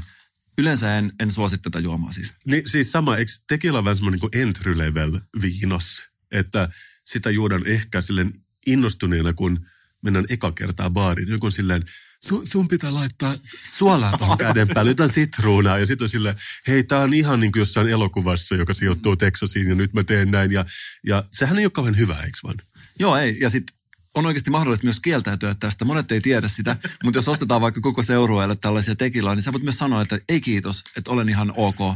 [0.57, 2.33] Yleensä en, en suosi tätä juomaa siis.
[2.47, 6.03] Niin, siis sama, eikö tekila vähän semmoinen kuin entry level viinos?
[6.31, 6.69] Että
[7.03, 9.65] sitä juodaan ehkä silleen innostuneena, kun
[10.01, 11.29] mennään eka kertaa baariin.
[11.29, 11.83] Joku on silleen,
[12.27, 13.35] sun, sun pitää laittaa
[13.77, 15.79] suolaa tuohon käden päälle, jotain sitruunaa.
[15.79, 16.35] Ja sitten on silleen,
[16.67, 20.31] hei, tää on ihan niin kuin jossain elokuvassa, joka sijoittuu Texasiin ja nyt mä teen
[20.31, 20.51] näin.
[20.51, 20.65] Ja,
[21.07, 22.57] ja sehän ei ole kauhean hyvä, eikö vaan?
[22.99, 23.37] Joo, ei.
[23.39, 23.75] Ja sitten
[24.15, 25.85] on oikeasti mahdollista myös kieltäytyä tästä.
[25.85, 29.63] Monet ei tiedä sitä, mutta jos ostetaan vaikka koko seurueelle tällaisia tekilaa, niin sä voit
[29.63, 31.95] myös sanoa, että ei kiitos, että olen ihan ok.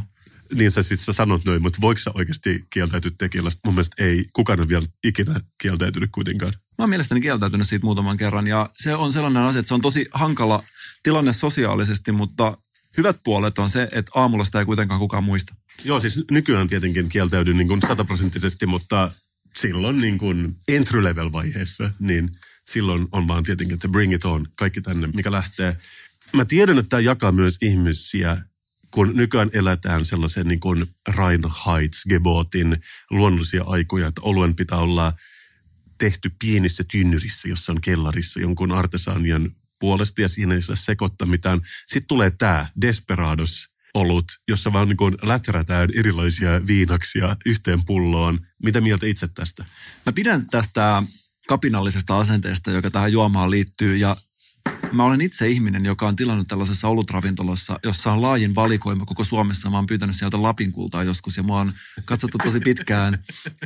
[0.54, 3.60] Niin sä siis sä sanot noin, mutta voiko sä oikeasti kieltäytyä tekilasta?
[3.64, 4.24] Mun mielestä ei.
[4.32, 6.52] Kukaan ole vielä ikinä kieltäytynyt kuitenkaan.
[6.52, 9.80] Mä oon mielestäni kieltäytynyt siitä muutaman kerran ja se on sellainen asia, että se on
[9.80, 10.62] tosi hankala
[11.02, 12.58] tilanne sosiaalisesti, mutta
[12.96, 15.54] hyvät puolet on se, että aamulla sitä ei kuitenkaan kukaan muista.
[15.84, 19.10] Joo, siis nykyään tietenkin kieltäydyn niin kuin sataprosenttisesti, mutta
[19.56, 22.30] silloin niin kuin entry level vaiheessa, niin
[22.70, 25.76] silloin on vaan tietenkin, että bring it on, kaikki tänne, mikä lähtee.
[26.32, 28.42] Mä tiedän, että tämä jakaa myös ihmisiä,
[28.90, 32.76] kun nykyään eletään sellaisen niin kuin Reinheitsgebotin
[33.10, 35.12] luonnollisia aikoja, että oluen pitää olla
[35.98, 41.60] tehty pienissä tynnyrissä, jossa on kellarissa jonkun artesaanian puolesta ja siinä ei saa sekoittaa mitään.
[41.86, 48.38] Sitten tulee tämä Desperados olut, jossa vaan niin kuin läträtään erilaisia viinaksia yhteen pulloon.
[48.62, 49.64] Mitä mieltä itse tästä?
[50.06, 51.02] Mä pidän tästä
[51.48, 54.16] kapinallisesta asenteesta, joka tähän juomaan liittyy ja
[54.92, 59.70] mä olen itse ihminen, joka on tilannut tällaisessa olutravintolassa, jossa on laajin valikoima koko Suomessa.
[59.70, 61.72] Mä oon pyytänyt sieltä Lapin kultaa joskus ja mä oon
[62.04, 63.18] katsottu tosi pitkään.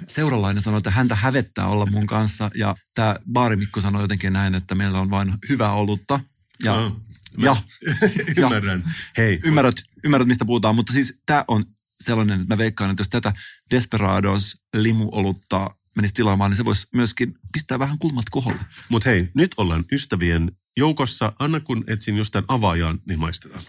[0.09, 4.75] Seuralainen sanoi, että häntä hävettää olla mun kanssa ja tämä baarimikko sanoi jotenkin näin, että
[4.75, 6.21] meillä on vain hyvää olutta.
[6.63, 6.93] Ja, Ah,
[7.37, 7.57] mä ja,
[8.39, 8.85] Ymmärrän.
[9.17, 11.65] Hei, ymmärrät, ymmärrät, mistä puhutaan, mutta siis tämä on
[12.01, 13.33] sellainen, että mä veikkaan, että jos tätä
[13.71, 18.61] Desperados limuolutta menisi tilaamaan, niin se voisi myöskin pistää vähän kulmat koholle.
[18.89, 21.33] Mutta hei, nyt ollaan ystävien joukossa.
[21.39, 23.63] Anna kun etsin jostain avaajan, niin maistetaan.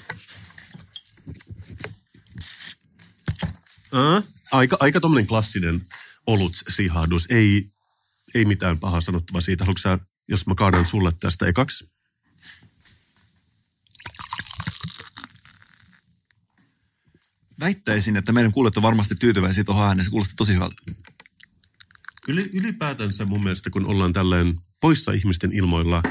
[3.94, 4.22] Ää?
[4.52, 5.82] Aika, aika tommonen klassinen
[6.28, 7.28] olut sihahdus.
[7.30, 7.72] Ei,
[8.36, 9.64] ei mitään pahaa sanottavaa siitä.
[9.64, 11.96] Haluatko sä, jos mä kaadan sulle tästä ekaksi?
[17.60, 20.06] Väittäisin, että meidän kuulijat on varmasti tyytyväisiä tuohon ääneen.
[20.06, 20.76] Se kuulostaa tosi hyvältä.
[22.28, 26.04] Yli, ylipäätänsä mun mielestä, kun ollaan tälleen poissa ihmisten ilmoilla,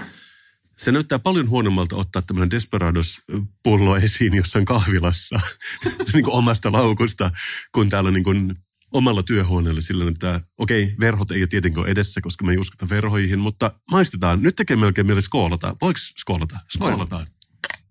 [0.76, 5.40] se näyttää paljon huonommalta ottaa tämmöinen Desperados-pullo esiin jossain kahvilassa
[6.12, 7.30] niin kuin omasta laukusta,
[7.72, 8.54] kun täällä niin kuin
[8.92, 13.38] omalla työhuoneella sillä, että okei, verhot ei tietenkään ole edessä, koska me ei uskota verhoihin,
[13.38, 14.42] mutta maistetaan.
[14.42, 15.76] Nyt tekee melkein mieli skoolata.
[15.80, 16.58] Voiko skoolata?
[16.72, 17.26] Skoolataan.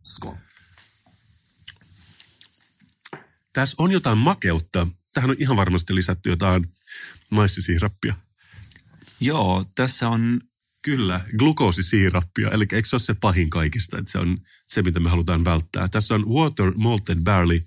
[0.04, 0.36] Skål.
[3.54, 4.88] Tässä on jotain makeutta.
[5.14, 6.70] Tähän on ihan varmasti lisätty jotain
[7.30, 8.16] maissisiirappia.
[9.20, 10.42] Joo, tässä on
[10.84, 15.10] Kyllä, glukoosisiirappia, eli eikö se ole se pahin kaikista, että se on se, mitä me
[15.10, 15.88] halutaan välttää.
[15.88, 17.62] Tässä on water, malted barley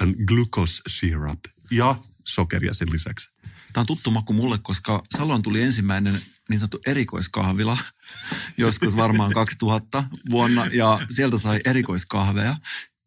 [0.00, 1.40] and glucose syrup
[1.70, 3.30] ja sokeria sen lisäksi.
[3.72, 7.78] Tämä on tuttu maku mulle, koska Saloon tuli ensimmäinen niin sanottu erikoiskahvila
[8.58, 12.56] joskus varmaan 2000 vuonna ja sieltä sai erikoiskahveja.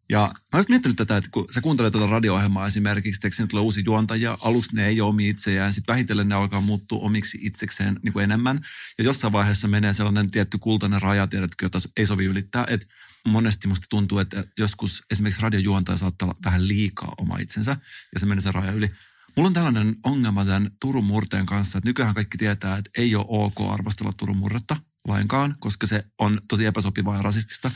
[0.10, 3.64] Ja mä olisin miettinyt tätä, että kun sä kuuntelet tuota radio-ohjelmaa esimerkiksi, että sinne tulee
[3.64, 8.00] uusi juontaja, aluksi ne ei ole omi itseään, sitten vähitellen ne alkaa muuttua omiksi itsekseen
[8.04, 8.60] niin kuin enemmän.
[8.98, 12.88] Ja jossain vaiheessa menee sellainen tietty kultainen raja, tiedätkö, jota ei sovi ylittää, että
[13.28, 17.78] monesti musta tuntuu, että joskus esimerkiksi radiojuontaja saattaa olla vähän liikaa oma itsensä
[18.14, 18.92] ja se menee sen raja yli.
[19.36, 23.26] Mulla on tällainen ongelma tämän Turun murteen kanssa, että nykyään kaikki tietää, että ei ole
[23.28, 24.78] ok arvostella Turun murretta
[25.08, 27.72] lainkaan, koska se on tosi epäsopivaa ja rasistista.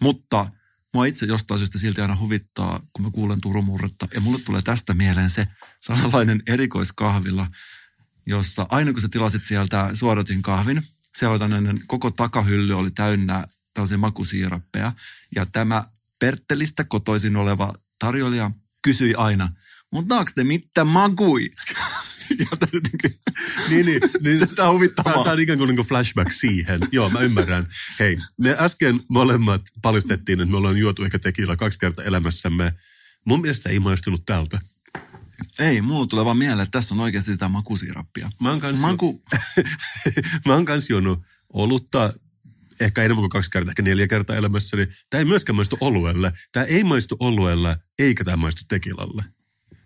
[0.00, 0.50] Mutta
[0.94, 4.08] mua itse jostain syystä silti aina huvittaa, kun mä kuulen Turun murretta.
[4.14, 5.48] Ja mulle tulee tästä mieleen se
[5.80, 7.46] samanlainen erikoiskahvilla,
[8.26, 10.82] jossa aina kun sä tilasit sieltä suodatin kahvin,
[11.18, 14.92] siellä oli tämmöinen, koko takahylly oli täynnä tällaisia makusiirappeja.
[15.34, 15.84] Ja tämä
[16.18, 18.50] Perttelistä kotoisin oleva tarjoilija
[18.82, 19.48] kysyi aina,
[19.92, 21.50] mutta onko te mitään makui?
[22.72, 23.20] jotenkin-
[23.70, 24.00] Niin, niin.
[24.20, 25.12] niin Tämä on huvittavaa.
[25.12, 26.80] Tämä on ikään kuin, niin kuin flashback siihen.
[26.92, 27.66] Joo, mä ymmärrän.
[28.00, 32.72] Hei, me äsken molemmat paljastettiin, että me ollaan juotu ehkä tekillä kaksi kertaa elämässämme.
[33.26, 34.58] Mun mielestä ei maistunut tältä.
[35.58, 38.30] Ei, mulla tulee vaan mieleen, että tässä on oikeasti sitä makusiirappia.
[38.40, 39.22] Mä oon kans, Maku,
[40.46, 41.22] mä oon kans juonut
[41.52, 42.12] olutta
[42.80, 44.86] ehkä enemmän kuin kaksi kertaa, ehkä neljä kertaa elämässäni.
[45.10, 46.32] Tämä ei myöskään maistu oluelle.
[46.52, 49.24] Tämä ei maistu oluelle, eikä tämä maistu tekilalle.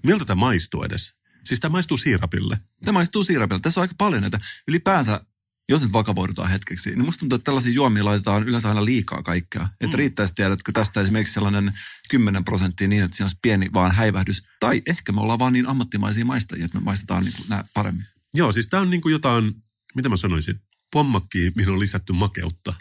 [0.06, 1.14] Miltä tämä maistuu edes?
[1.48, 2.58] Siis tämä maistuu siirapille.
[2.84, 3.60] Tämä maistuu siirapilla.
[3.60, 4.38] Tässä on aika paljon näitä.
[4.68, 5.20] Ylipäänsä,
[5.68, 9.62] jos nyt vakavoidutaan hetkeksi, niin musta tuntuu, että tällaisia juomia laitetaan yleensä aina liikaa kaikkea.
[9.62, 9.68] Mm.
[9.80, 11.72] Että riittäisi tiedätkö tästä esimerkiksi sellainen
[12.10, 14.42] 10 prosenttia niin, että siinä olisi pieni vaan häivähdys.
[14.60, 18.06] Tai ehkä me ollaan vaan niin ammattimaisia maistajia, että me maistetaan niin nämä paremmin.
[18.34, 19.54] Joo, siis tämä on niin kuin jotain,
[19.94, 20.60] mitä mä sanoisin,
[20.92, 22.74] pommakki, mihin on lisätty makeutta.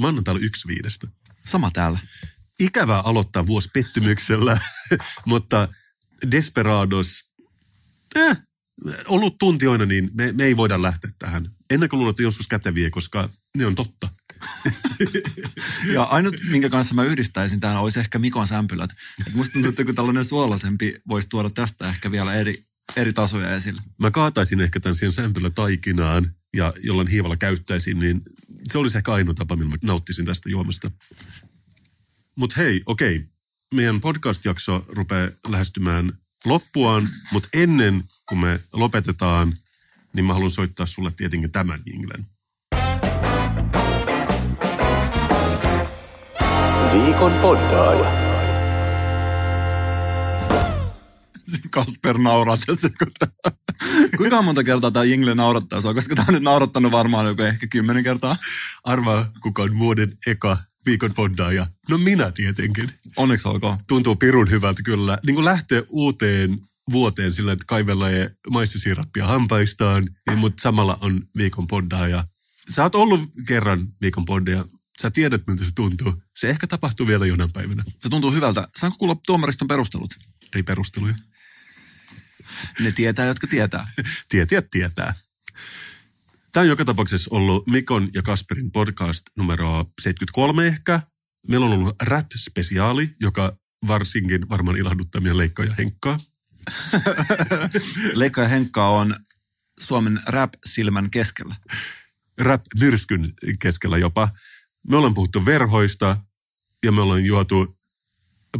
[0.00, 1.06] Mä annan täällä yksi viidestä.
[1.44, 1.98] Sama täällä.
[2.60, 4.60] Ikävää aloittaa vuosi pettymyksellä,
[5.24, 5.68] mutta
[6.30, 7.27] Desperados,
[8.16, 8.36] eh,
[9.06, 11.50] ollut tuntijoina, niin me, me ei voida lähteä tähän.
[11.70, 14.08] Ennakkoluulot on joskus käteviä, koska ne on totta.
[15.94, 18.90] Ja ainut, minkä kanssa mä yhdistäisin tämän, olisi ehkä Mikon sämpylät.
[19.26, 22.62] Et musta tuntuu, että tällainen suolaisempi voisi tuoda tästä ehkä vielä eri,
[22.96, 23.82] eri tasoja esille.
[23.98, 28.22] Mä kaataisin ehkä tämän siihen sämpylä taikinaan ja jollain hiivalla käyttäisin, niin
[28.72, 30.90] se olisi ehkä ainoa tapa, millä mä nauttisin tästä juomasta.
[32.36, 33.24] Mutta hei, okei.
[33.74, 36.12] meidän podcast-jakso rupeaa lähestymään
[36.44, 39.52] loppuaan, mutta ennen kuin me lopetetaan,
[40.14, 42.26] niin mä haluan soittaa sulle tietenkin tämän jinglen.
[46.92, 48.28] Viikon poddaaja.
[51.70, 52.90] Kasper nauraa tässä.
[54.16, 55.94] Kuinka monta kertaa tämä jingle naurattaa sua?
[55.94, 58.36] Koska tämä on nyt naurattanut varmaan joku ehkä kymmenen kertaa.
[58.84, 60.56] Arvaa, kuka on vuoden eka
[60.88, 61.66] viikon poddaaja.
[61.88, 62.90] No minä tietenkin.
[63.16, 63.78] Onneksi olkoon.
[63.88, 65.18] Tuntuu pirun hyvältä kyllä.
[65.26, 66.58] Niin kuin lähtee uuteen
[66.92, 72.24] vuoteen sillä, että kaivelee maissisiirappia hampaistaan, niin, mutta samalla on viikon poddaaja.
[72.74, 74.64] Sä oot ollut kerran viikon poddaaja.
[75.02, 76.22] Sä tiedät, miltä se tuntuu.
[76.36, 77.82] Se ehkä tapahtuu vielä jonain päivänä.
[78.00, 78.68] Se tuntuu hyvältä.
[78.76, 80.14] Saanko kuulla tuomariston perustelut?
[80.56, 81.14] Ei perusteluja.
[82.80, 83.90] Ne tietää, jotka tietää.
[84.28, 85.14] Tietäjät tietää.
[86.58, 91.00] Tämä on joka tapauksessa ollut Mikon ja Kasperin podcast numero 73 ehkä.
[91.48, 93.52] Meillä on ollut rap-spesiaali, joka
[93.86, 96.20] varsinkin varmaan ilahduttaa meidän Leikkaa ja Henkkaa.
[98.12, 99.16] Leikka ja Henkka on
[99.80, 101.56] Suomen rap-silmän keskellä.
[102.38, 104.28] Rap-myrskyn keskellä jopa.
[104.88, 106.16] Me ollaan puhuttu verhoista
[106.84, 107.78] ja me ollaan juotu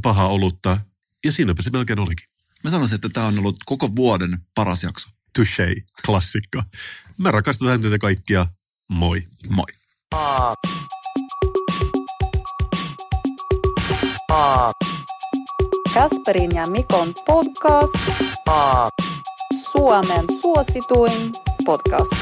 [0.03, 0.81] pahaa olutta
[1.25, 2.29] ja siinäpä se melkein olikin.
[2.65, 5.18] Mä sanoisin, että tämä on ollut koko vuoden paras jakso.
[5.39, 5.75] Touché,
[6.07, 6.63] klassikko.
[7.19, 8.47] Mä rakastetaan teitä kaikkia.
[8.89, 9.23] Moi.
[9.49, 9.65] Moi.
[15.95, 17.95] Kasperin ja Mikon podcast.
[19.73, 21.33] Suomen suosituin
[21.65, 22.13] podcast.